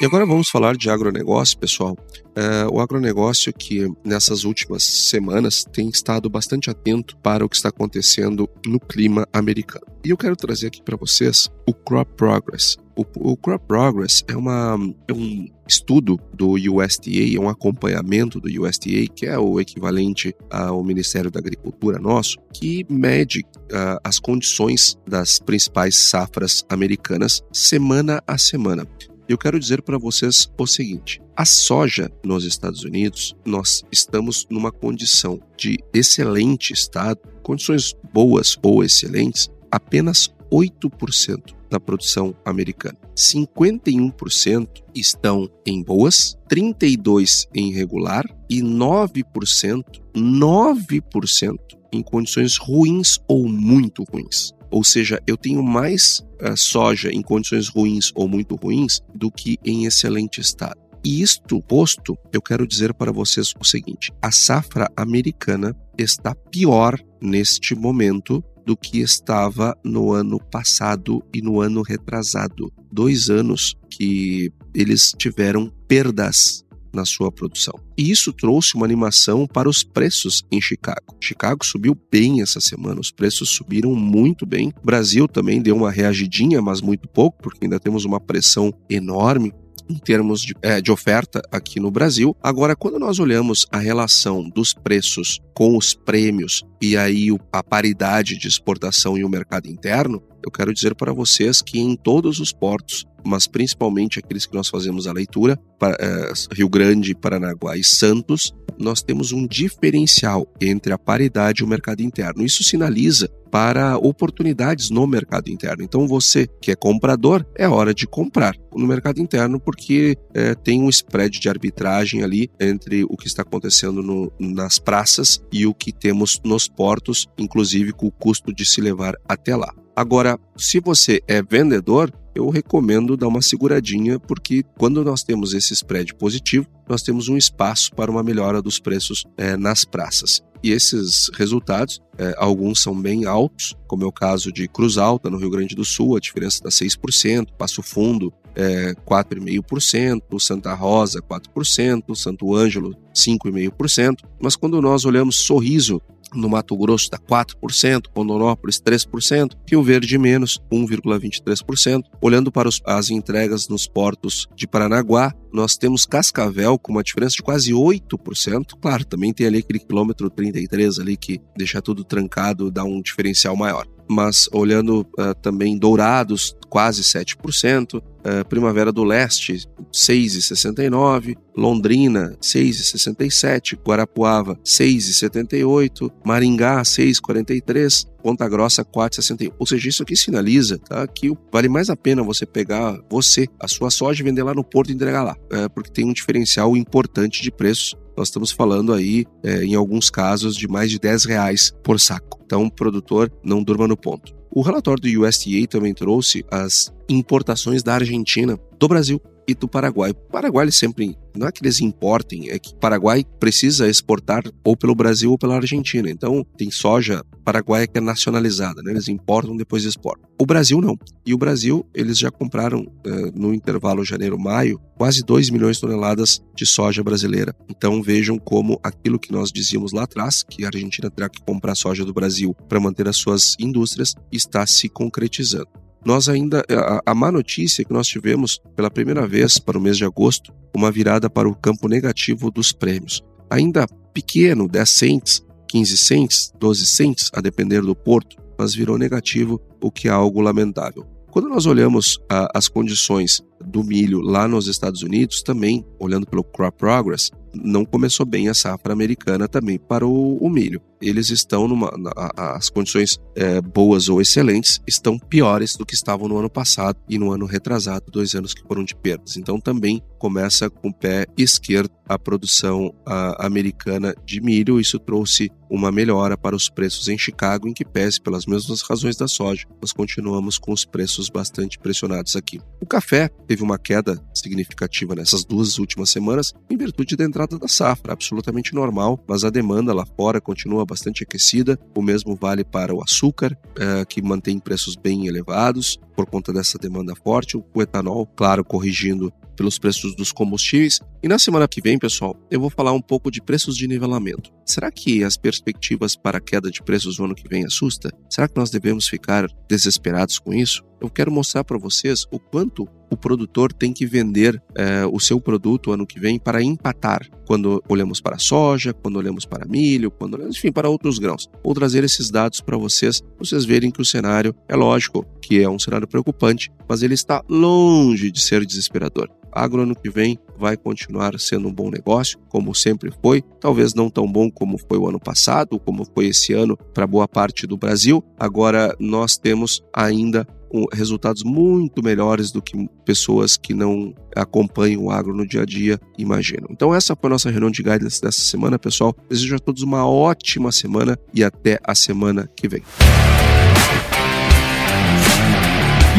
E 0.00 0.06
agora 0.06 0.24
vamos 0.24 0.48
falar 0.48 0.78
de 0.78 0.88
agronegócio, 0.88 1.58
pessoal. 1.58 1.94
É, 2.34 2.66
o 2.72 2.80
agronegócio 2.80 3.52
que 3.52 3.86
nessas 4.02 4.44
últimas 4.44 4.82
semanas 4.82 5.62
tem 5.62 5.90
estado 5.90 6.30
bastante 6.30 6.70
atento 6.70 7.18
para 7.18 7.44
o 7.44 7.48
que 7.50 7.56
está 7.56 7.68
acontecendo 7.68 8.48
no 8.64 8.80
clima 8.80 9.28
americano. 9.30 9.84
E 10.02 10.08
eu 10.08 10.16
quero 10.16 10.34
trazer 10.34 10.68
aqui 10.68 10.82
para 10.82 10.96
vocês 10.96 11.50
o 11.66 11.74
Crop 11.74 12.10
Progress. 12.16 12.78
O, 12.96 13.04
o 13.32 13.36
Crop 13.36 13.62
Progress 13.66 14.24
é, 14.26 14.34
uma, 14.34 14.78
é 15.06 15.12
um 15.12 15.46
estudo 15.68 16.18
do 16.32 16.52
USDA, 16.52 17.36
é 17.36 17.38
um 17.38 17.50
acompanhamento 17.50 18.40
do 18.40 18.48
USDA, 18.48 19.06
que 19.14 19.26
é 19.26 19.38
o 19.38 19.60
equivalente 19.60 20.34
ao 20.48 20.82
Ministério 20.82 21.30
da 21.30 21.40
Agricultura 21.40 21.98
nosso, 21.98 22.38
que 22.54 22.86
mede 22.88 23.40
uh, 23.40 24.00
as 24.02 24.18
condições 24.18 24.96
das 25.06 25.38
principais 25.38 26.08
safras 26.08 26.64
americanas 26.70 27.42
semana 27.52 28.22
a 28.26 28.38
semana. 28.38 28.86
Eu 29.30 29.38
quero 29.38 29.60
dizer 29.60 29.80
para 29.82 29.96
vocês 29.96 30.50
o 30.58 30.66
seguinte: 30.66 31.22
a 31.36 31.44
soja 31.44 32.10
nos 32.24 32.42
Estados 32.44 32.82
Unidos, 32.82 33.32
nós 33.46 33.84
estamos 33.92 34.44
numa 34.50 34.72
condição 34.72 35.40
de 35.56 35.78
excelente 35.94 36.72
estado, 36.72 37.20
condições 37.40 37.94
boas 38.12 38.58
ou 38.60 38.82
excelentes, 38.82 39.48
apenas 39.70 40.34
8% 40.52 41.54
da 41.70 41.78
produção 41.78 42.34
americana. 42.44 42.98
51% 43.16 44.82
estão 44.92 45.48
em 45.64 45.80
boas, 45.80 46.36
32 46.48 47.46
em 47.54 47.72
regular 47.72 48.24
e 48.50 48.60
9%, 48.60 49.84
9% 50.12 51.56
em 51.92 52.02
condições 52.02 52.56
ruins 52.56 53.20
ou 53.28 53.48
muito 53.48 54.02
ruins. 54.02 54.52
Ou 54.70 54.84
seja, 54.84 55.20
eu 55.26 55.36
tenho 55.36 55.62
mais 55.62 56.20
uh, 56.42 56.56
soja 56.56 57.10
em 57.10 57.22
condições 57.22 57.68
ruins 57.68 58.12
ou 58.14 58.28
muito 58.28 58.54
ruins 58.56 59.00
do 59.14 59.30
que 59.30 59.58
em 59.64 59.84
excelente 59.84 60.40
estado. 60.40 60.80
E 61.04 61.22
isto 61.22 61.60
posto, 61.62 62.16
eu 62.32 62.42
quero 62.42 62.66
dizer 62.66 62.92
para 62.92 63.10
vocês 63.10 63.54
o 63.58 63.64
seguinte: 63.64 64.12
a 64.20 64.30
safra 64.30 64.90
americana 64.96 65.74
está 65.98 66.34
pior 66.34 66.98
neste 67.20 67.74
momento 67.74 68.44
do 68.66 68.76
que 68.76 69.00
estava 69.00 69.76
no 69.84 70.12
ano 70.12 70.38
passado 70.38 71.22
e 71.34 71.40
no 71.40 71.60
ano 71.60 71.82
retrasado. 71.82 72.72
Dois 72.92 73.30
anos 73.30 73.74
que 73.90 74.52
eles 74.74 75.12
tiveram 75.16 75.72
perdas 75.88 76.62
na 76.92 77.04
sua 77.04 77.30
produção. 77.30 77.74
E 77.96 78.10
isso 78.10 78.32
trouxe 78.32 78.74
uma 78.74 78.86
animação 78.86 79.46
para 79.46 79.68
os 79.68 79.82
preços 79.82 80.42
em 80.50 80.60
Chicago. 80.60 81.16
Chicago 81.20 81.64
subiu 81.64 81.96
bem 82.10 82.40
essa 82.40 82.60
semana, 82.60 83.00
os 83.00 83.10
preços 83.10 83.50
subiram 83.50 83.94
muito 83.94 84.46
bem. 84.46 84.72
O 84.82 84.86
Brasil 84.86 85.28
também 85.28 85.60
deu 85.60 85.76
uma 85.76 85.90
reagidinha, 85.90 86.62
mas 86.62 86.80
muito 86.80 87.08
pouco, 87.08 87.42
porque 87.42 87.64
ainda 87.64 87.78
temos 87.78 88.04
uma 88.04 88.20
pressão 88.20 88.72
enorme 88.88 89.52
em 89.90 89.98
termos 89.98 90.40
de, 90.40 90.54
é, 90.62 90.80
de, 90.80 90.92
oferta 90.92 91.42
aqui 91.50 91.80
no 91.80 91.90
Brasil. 91.90 92.36
Agora, 92.42 92.76
quando 92.76 92.98
nós 92.98 93.18
olhamos 93.18 93.66
a 93.72 93.78
relação 93.78 94.48
dos 94.48 94.72
preços 94.72 95.40
com 95.52 95.76
os 95.76 95.94
prêmios 95.94 96.62
e 96.80 96.96
aí 96.96 97.28
a 97.52 97.62
paridade 97.62 98.38
de 98.38 98.46
exportação 98.46 99.18
e 99.18 99.24
o 99.24 99.28
mercado 99.28 99.68
interno, 99.68 100.22
eu 100.44 100.50
quero 100.50 100.72
dizer 100.72 100.94
para 100.94 101.12
vocês 101.12 101.60
que 101.60 101.78
em 101.78 101.96
todos 101.96 102.38
os 102.38 102.52
portos, 102.52 103.04
mas 103.26 103.46
principalmente 103.46 104.18
aqueles 104.18 104.46
que 104.46 104.54
nós 104.54 104.68
fazemos 104.68 105.06
a 105.06 105.12
leitura, 105.12 105.58
para, 105.78 105.96
é, 106.00 106.32
Rio 106.54 106.68
Grande, 106.68 107.14
Paranaguá 107.14 107.76
e 107.76 107.84
Santos, 107.84 108.54
nós 108.80 109.02
temos 109.02 109.32
um 109.32 109.46
diferencial 109.46 110.46
entre 110.60 110.92
a 110.92 110.98
paridade 110.98 111.62
e 111.62 111.64
o 111.64 111.68
mercado 111.68 112.00
interno. 112.00 112.44
Isso 112.44 112.64
sinaliza 112.64 113.28
para 113.50 113.98
oportunidades 113.98 114.90
no 114.90 115.06
mercado 115.06 115.50
interno. 115.50 115.82
Então, 115.82 116.06
você 116.06 116.46
que 116.60 116.70
é 116.70 116.76
comprador, 116.76 117.44
é 117.56 117.68
hora 117.68 117.92
de 117.92 118.06
comprar 118.06 118.54
no 118.74 118.86
mercado 118.86 119.20
interno, 119.20 119.58
porque 119.58 120.16
é, 120.32 120.54
tem 120.54 120.80
um 120.80 120.88
spread 120.88 121.40
de 121.40 121.48
arbitragem 121.48 122.22
ali 122.22 122.48
entre 122.60 123.04
o 123.04 123.16
que 123.16 123.26
está 123.26 123.42
acontecendo 123.42 124.02
no, 124.02 124.32
nas 124.38 124.78
praças 124.78 125.42
e 125.52 125.66
o 125.66 125.74
que 125.74 125.92
temos 125.92 126.40
nos 126.44 126.68
portos, 126.68 127.26
inclusive 127.36 127.92
com 127.92 128.06
o 128.06 128.12
custo 128.12 128.54
de 128.54 128.64
se 128.64 128.80
levar 128.80 129.14
até 129.28 129.56
lá. 129.56 129.74
Agora, 130.00 130.40
se 130.56 130.80
você 130.80 131.20
é 131.28 131.42
vendedor, 131.42 132.10
eu 132.34 132.48
recomendo 132.48 133.18
dar 133.18 133.28
uma 133.28 133.42
seguradinha, 133.42 134.18
porque 134.18 134.64
quando 134.78 135.04
nós 135.04 135.22
temos 135.22 135.52
esse 135.52 135.74
spread 135.74 136.14
positivo, 136.14 136.66
nós 136.88 137.02
temos 137.02 137.28
um 137.28 137.36
espaço 137.36 137.90
para 137.94 138.10
uma 138.10 138.22
melhora 138.22 138.62
dos 138.62 138.78
preços 138.78 139.26
é, 139.36 139.58
nas 139.58 139.84
praças. 139.84 140.42
E 140.62 140.70
esses 140.70 141.30
resultados, 141.34 142.00
é, 142.16 142.34
alguns 142.38 142.80
são 142.80 142.98
bem 142.98 143.26
altos, 143.26 143.76
como 143.86 144.02
é 144.02 144.06
o 144.06 144.12
caso 144.12 144.50
de 144.50 144.66
Cruz 144.68 144.96
Alta, 144.96 145.28
no 145.28 145.36
Rio 145.36 145.50
Grande 145.50 145.74
do 145.74 145.84
Sul, 145.84 146.16
a 146.16 146.20
diferença 146.20 146.66
está 146.66 146.70
6%, 146.70 147.48
Passo 147.58 147.82
Fundo, 147.82 148.32
é, 148.54 148.94
4,5%, 149.06 150.40
Santa 150.40 150.72
Rosa, 150.72 151.20
4%, 151.20 152.14
Santo 152.14 152.54
Ângelo, 152.54 152.96
5,5%. 153.14 154.24
Mas 154.40 154.56
quando 154.56 154.80
nós 154.80 155.04
olhamos 155.04 155.36
Sorriso, 155.36 156.00
no 156.34 156.48
Mato 156.48 156.76
Grosso 156.76 157.10
dá 157.10 157.18
4%, 157.18 158.06
Rondonópolis 158.14 158.80
3%, 158.80 159.56
Rio 159.68 159.82
Verde 159.82 160.18
menos 160.18 160.58
1,23%. 160.72 162.02
Olhando 162.20 162.52
para 162.52 162.68
os, 162.68 162.80
as 162.84 163.10
entregas 163.10 163.68
nos 163.68 163.86
portos 163.86 164.46
de 164.54 164.66
Paranaguá, 164.66 165.32
nós 165.52 165.76
temos 165.76 166.06
Cascavel 166.06 166.78
com 166.78 166.92
uma 166.92 167.02
diferença 167.02 167.36
de 167.36 167.42
quase 167.42 167.72
8%. 167.72 168.78
Claro, 168.80 169.04
também 169.04 169.32
tem 169.32 169.46
ali 169.46 169.58
aquele 169.58 169.78
quilômetro 169.78 170.30
33 170.30 170.98
ali 170.98 171.16
que 171.16 171.40
deixa 171.56 171.82
tudo 171.82 172.04
trancado, 172.04 172.70
dá 172.70 172.84
um 172.84 173.00
diferencial 173.00 173.56
maior 173.56 173.86
mas 174.10 174.48
olhando 174.52 175.06
uh, 175.16 175.32
também 175.40 175.78
Dourados, 175.78 176.56
quase 176.68 177.02
7%, 177.02 177.98
uh, 177.98 178.02
eh, 178.24 178.44
Primavera 178.44 178.90
do 178.90 179.04
Leste, 179.04 179.68
6,69%, 179.92 181.36
Londrina, 181.56 182.36
6,67%, 182.42 183.78
Guarapuava, 183.86 184.56
6,78%, 184.64 186.10
Maringá, 186.24 186.82
6,43%, 186.82 188.06
Ponta 188.20 188.48
Grossa 188.48 188.84
4,61. 188.84 189.52
Ou 189.58 189.66
seja, 189.66 189.88
isso 189.88 190.02
aqui 190.02 190.16
sinaliza 190.16 190.78
tá, 190.78 191.06
que 191.06 191.32
vale 191.52 191.68
mais 191.68 191.88
a 191.88 191.96
pena 191.96 192.22
você 192.22 192.44
pegar 192.44 192.98
você, 193.08 193.46
a 193.60 193.68
sua 193.68 193.90
soja 193.90 194.22
e 194.22 194.24
vender 194.24 194.42
lá 194.42 194.54
no 194.54 194.64
porto 194.64 194.90
e 194.90 194.94
entregar 194.94 195.22
lá, 195.22 195.36
é, 195.50 195.68
porque 195.68 195.90
tem 195.90 196.04
um 196.04 196.12
diferencial 196.12 196.76
importante 196.76 197.42
de 197.42 197.50
preços. 197.50 197.96
Nós 198.20 198.28
estamos 198.28 198.50
falando 198.50 198.92
aí, 198.92 199.24
é, 199.42 199.64
em 199.64 199.74
alguns 199.74 200.10
casos, 200.10 200.54
de 200.54 200.68
mais 200.68 200.90
de 200.90 200.98
10 200.98 201.24
reais 201.24 201.72
por 201.82 201.98
saco. 201.98 202.38
Então, 202.44 202.66
o 202.66 202.70
produtor 202.70 203.32
não 203.42 203.62
durma 203.62 203.88
no 203.88 203.96
ponto. 203.96 204.34
O 204.50 204.60
relatório 204.60 205.00
do 205.00 205.24
USDA 205.24 205.66
também 205.66 205.94
trouxe 205.94 206.44
as 206.50 206.92
importações 207.08 207.82
da 207.82 207.94
Argentina 207.94 208.60
do 208.78 208.88
Brasil 208.88 209.18
do 209.54 209.68
Paraguai. 209.68 210.10
O 210.10 210.14
Paraguai 210.14 210.70
sempre, 210.70 211.16
não 211.36 211.46
é 211.46 211.52
que 211.52 211.62
eles 211.62 211.80
importem, 211.80 212.50
é 212.50 212.58
que 212.58 212.72
o 212.72 212.76
Paraguai 212.76 213.24
precisa 213.38 213.88
exportar 213.88 214.42
ou 214.64 214.76
pelo 214.76 214.94
Brasil 214.94 215.30
ou 215.30 215.38
pela 215.38 215.56
Argentina. 215.56 216.10
Então, 216.10 216.44
tem 216.56 216.70
soja 216.70 217.22
paraguaia 217.44 217.86
que 217.86 217.98
é 217.98 218.00
nacionalizada, 218.00 218.82
né? 218.82 218.92
eles 218.92 219.08
importam 219.08 219.56
depois 219.56 219.84
exportam. 219.84 220.28
O 220.38 220.46
Brasil 220.46 220.80
não. 220.80 220.96
E 221.26 221.34
o 221.34 221.38
Brasil, 221.38 221.84
eles 221.94 222.18
já 222.18 222.30
compraram 222.30 222.82
uh, 222.82 223.32
no 223.34 223.52
intervalo 223.52 224.04
janeiro-maio 224.04 224.80
quase 224.96 225.24
2 225.24 225.50
milhões 225.50 225.76
de 225.76 225.82
toneladas 225.82 226.40
de 226.54 226.64
soja 226.66 227.02
brasileira. 227.02 227.54
Então 227.68 228.02
vejam 228.02 228.38
como 228.38 228.78
aquilo 228.82 229.18
que 229.18 229.32
nós 229.32 229.50
dizíamos 229.50 229.92
lá 229.92 230.04
atrás, 230.04 230.42
que 230.42 230.64
a 230.64 230.68
Argentina 230.68 231.10
terá 231.10 231.28
que 231.28 231.42
comprar 231.42 231.74
soja 231.74 232.04
do 232.04 232.12
Brasil 232.12 232.54
para 232.68 232.78
manter 232.78 233.08
as 233.08 233.16
suas 233.16 233.56
indústrias, 233.58 234.14
está 234.30 234.66
se 234.66 234.88
concretizando 234.88 235.68
nós 236.04 236.28
ainda 236.28 236.64
a, 236.70 237.00
a 237.10 237.14
má 237.14 237.30
notícia 237.30 237.82
é 237.82 237.84
que 237.84 237.92
nós 237.92 238.06
tivemos 238.06 238.60
pela 238.74 238.90
primeira 238.90 239.26
vez 239.26 239.58
para 239.58 239.78
o 239.78 239.80
mês 239.80 239.96
de 239.96 240.04
agosto 240.04 240.52
uma 240.74 240.90
virada 240.90 241.28
para 241.28 241.48
o 241.48 241.54
campo 241.54 241.88
negativo 241.88 242.50
dos 242.50 242.72
prêmios. 242.72 243.22
Ainda 243.50 243.86
pequeno, 244.14 244.68
10 244.68 244.90
cents, 244.90 245.46
15 245.68 245.98
cents, 245.98 246.52
12 246.58 246.86
cents, 246.86 247.30
a 247.34 247.40
depender 247.40 247.82
do 247.82 247.94
porto, 247.94 248.36
mas 248.58 248.74
virou 248.74 248.98
negativo, 248.98 249.60
o 249.80 249.90
que 249.90 250.08
é 250.08 250.10
algo 250.10 250.40
lamentável. 250.40 251.06
Quando 251.30 251.48
nós 251.48 251.66
olhamos 251.66 252.18
a, 252.28 252.48
as 252.56 252.68
condições 252.68 253.40
do 253.64 253.84
milho 253.84 254.20
lá 254.20 254.48
nos 254.48 254.66
Estados 254.66 255.02
Unidos, 255.02 255.42
também 255.42 255.84
olhando 255.98 256.26
pelo 256.26 256.44
Crop 256.44 256.76
Progress, 256.76 257.30
não 257.54 257.84
começou 257.84 258.24
bem 258.24 258.48
a 258.48 258.54
safra 258.54 258.92
americana 258.92 259.48
também 259.48 259.78
para 259.78 260.06
o, 260.06 260.36
o 260.36 260.48
milho. 260.48 260.80
Eles 261.00 261.30
estão 261.30 261.66
numa. 261.66 261.90
Na, 261.96 262.12
as 262.36 262.68
condições 262.68 263.18
é, 263.34 263.60
boas 263.60 264.08
ou 264.08 264.20
excelentes 264.20 264.80
estão 264.86 265.18
piores 265.18 265.74
do 265.74 265.86
que 265.86 265.94
estavam 265.94 266.28
no 266.28 266.36
ano 266.36 266.50
passado 266.50 266.98
e 267.08 267.18
no 267.18 267.32
ano 267.32 267.46
retrasado, 267.46 268.10
dois 268.10 268.34
anos 268.34 268.52
que 268.52 268.62
foram 268.62 268.84
de 268.84 268.94
perdas. 268.94 269.36
Então 269.36 269.58
também 269.58 270.02
começa 270.18 270.68
com 270.68 270.88
o 270.88 270.94
pé 270.94 271.26
esquerdo 271.38 271.90
a 272.06 272.18
produção 272.18 272.94
a, 273.06 273.46
americana 273.46 274.14
de 274.26 274.40
milho. 274.42 274.78
Isso 274.78 274.98
trouxe 274.98 275.50
uma 275.70 275.90
melhora 275.90 276.36
para 276.36 276.54
os 276.54 276.68
preços 276.68 277.08
em 277.08 277.16
Chicago, 277.16 277.66
em 277.66 277.72
que 277.72 277.84
pese 277.84 278.20
pelas 278.20 278.44
mesmas 278.44 278.82
razões 278.82 279.16
da 279.16 279.28
soja, 279.28 279.64
nós 279.80 279.92
continuamos 279.92 280.58
com 280.58 280.72
os 280.72 280.84
preços 280.84 281.30
bastante 281.30 281.78
pressionados 281.78 282.36
aqui. 282.36 282.60
O 282.80 282.86
café 282.86 283.30
teve 283.50 283.64
uma 283.64 283.76
queda 283.76 284.24
significativa 284.32 285.12
nessas 285.12 285.44
duas 285.44 285.76
últimas 285.76 286.10
semanas 286.10 286.54
em 286.70 286.76
virtude 286.76 287.16
da 287.16 287.24
entrada 287.24 287.58
da 287.58 287.66
safra, 287.66 288.12
absolutamente 288.12 288.72
normal, 288.72 289.18
mas 289.26 289.42
a 289.42 289.50
demanda 289.50 289.92
lá 289.92 290.06
fora 290.06 290.40
continua 290.40 290.86
bastante 290.86 291.24
aquecida. 291.24 291.76
O 291.96 292.00
mesmo 292.00 292.38
vale 292.40 292.62
para 292.62 292.94
o 292.94 293.02
açúcar, 293.02 293.58
é, 293.76 294.04
que 294.04 294.22
mantém 294.22 294.60
preços 294.60 294.94
bem 294.94 295.26
elevados 295.26 295.98
por 296.14 296.26
conta 296.26 296.52
dessa 296.52 296.78
demanda 296.78 297.12
forte. 297.16 297.56
O 297.56 297.82
etanol, 297.82 298.24
claro, 298.24 298.64
corrigindo 298.64 299.32
pelos 299.56 299.80
preços 299.80 300.14
dos 300.14 300.30
combustíveis. 300.30 301.00
E 301.20 301.26
na 301.26 301.36
semana 301.36 301.66
que 301.66 301.82
vem, 301.82 301.98
pessoal, 301.98 302.36
eu 302.52 302.60
vou 302.60 302.70
falar 302.70 302.92
um 302.92 303.02
pouco 303.02 303.32
de 303.32 303.42
preços 303.42 303.76
de 303.76 303.88
nivelamento. 303.88 304.52
Será 304.64 304.92
que 304.92 305.24
as 305.24 305.36
perspectivas 305.36 306.14
para 306.14 306.38
a 306.38 306.40
queda 306.40 306.70
de 306.70 306.84
preços 306.84 307.18
no 307.18 307.24
ano 307.24 307.34
que 307.34 307.48
vem 307.48 307.64
assusta? 307.64 308.12
Será 308.30 308.46
que 308.46 308.56
nós 308.56 308.70
devemos 308.70 309.08
ficar 309.08 309.48
desesperados 309.68 310.38
com 310.38 310.54
isso? 310.54 310.84
Eu 311.00 311.10
quero 311.10 311.30
mostrar 311.32 311.64
para 311.64 311.78
vocês 311.78 312.26
o 312.30 312.38
quanto 312.38 312.86
o 313.10 313.16
produtor 313.16 313.72
tem 313.72 313.92
que 313.92 314.06
vender 314.06 314.62
é, 314.76 315.04
o 315.04 315.18
seu 315.18 315.40
produto 315.40 315.90
ano 315.90 316.06
que 316.06 316.20
vem 316.20 316.38
para 316.38 316.62
empatar 316.62 317.28
quando 317.46 317.82
olhamos 317.88 318.20
para 318.20 318.38
soja, 318.38 318.92
quando 318.94 319.16
olhamos 319.16 319.44
para 319.44 319.66
milho, 319.66 320.10
quando 320.10 320.34
olhamos, 320.34 320.56
enfim, 320.56 320.70
para 320.70 320.88
outros 320.88 321.18
grãos. 321.18 321.48
Vou 321.64 321.74
trazer 321.74 322.04
esses 322.04 322.30
dados 322.30 322.60
para 322.60 322.76
vocês, 322.76 323.20
vocês 323.38 323.64
verem 323.64 323.90
que 323.90 324.00
o 324.00 324.04
cenário 324.04 324.54
é 324.68 324.76
lógico 324.76 325.26
que 325.42 325.60
é 325.60 325.68
um 325.68 325.78
cenário 325.78 326.06
preocupante, 326.06 326.70
mas 326.88 327.02
ele 327.02 327.14
está 327.14 327.42
longe 327.48 328.30
de 328.30 328.40
ser 328.40 328.64
desesperador. 328.64 329.28
Agro 329.52 329.82
ano 329.82 329.96
que 329.96 330.08
vem 330.08 330.38
vai 330.56 330.76
continuar 330.76 331.38
sendo 331.40 331.66
um 331.66 331.72
bom 331.72 331.90
negócio, 331.90 332.38
como 332.48 332.72
sempre 332.72 333.10
foi, 333.20 333.42
talvez 333.58 333.94
não 333.94 334.08
tão 334.08 334.30
bom 334.30 334.48
como 334.48 334.78
foi 334.78 334.96
o 334.96 335.08
ano 335.08 335.18
passado, 335.18 335.80
como 335.80 336.04
foi 336.04 336.26
esse 336.26 336.52
ano 336.52 336.76
para 336.76 337.06
boa 337.06 337.26
parte 337.26 337.66
do 337.66 337.76
Brasil. 337.76 338.22
Agora 338.38 338.94
nós 339.00 339.36
temos 339.36 339.82
ainda 339.92 340.46
resultados 340.92 341.42
muito 341.42 342.02
melhores 342.02 342.50
do 342.50 342.62
que 342.62 342.88
pessoas 343.04 343.56
que 343.56 343.74
não 343.74 344.14
acompanham 344.34 345.04
o 345.04 345.10
agro 345.10 345.34
no 345.34 345.46
dia 345.46 345.62
a 345.62 345.66
dia 345.66 346.00
imaginam. 346.16 346.68
Então 346.70 346.94
essa 346.94 347.16
foi 347.16 347.28
a 347.28 347.32
nossa 347.32 347.50
reunião 347.50 347.70
de 347.70 347.82
guidance 347.82 348.20
dessa 348.20 348.40
semana, 348.40 348.78
pessoal. 348.78 349.14
Desejo 349.28 349.56
a 349.56 349.58
todos 349.58 349.82
uma 349.82 350.06
ótima 350.06 350.70
semana 350.72 351.18
e 351.34 351.42
até 351.42 351.78
a 351.84 351.94
semana 351.94 352.48
que 352.56 352.68
vem. 352.68 352.82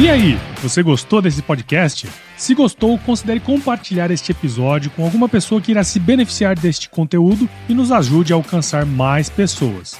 E 0.01 0.09
aí, 0.09 0.35
você 0.63 0.81
gostou 0.81 1.21
desse 1.21 1.43
podcast? 1.43 2.09
Se 2.35 2.55
gostou, 2.55 2.97
considere 2.97 3.39
compartilhar 3.39 4.09
este 4.09 4.31
episódio 4.31 4.89
com 4.91 5.03
alguma 5.03 5.29
pessoa 5.29 5.61
que 5.61 5.71
irá 5.71 5.83
se 5.83 5.99
beneficiar 5.99 6.57
deste 6.57 6.89
conteúdo 6.89 7.47
e 7.69 7.73
nos 7.73 7.91
ajude 7.91 8.33
a 8.33 8.35
alcançar 8.35 8.83
mais 8.83 9.29
pessoas. 9.29 9.99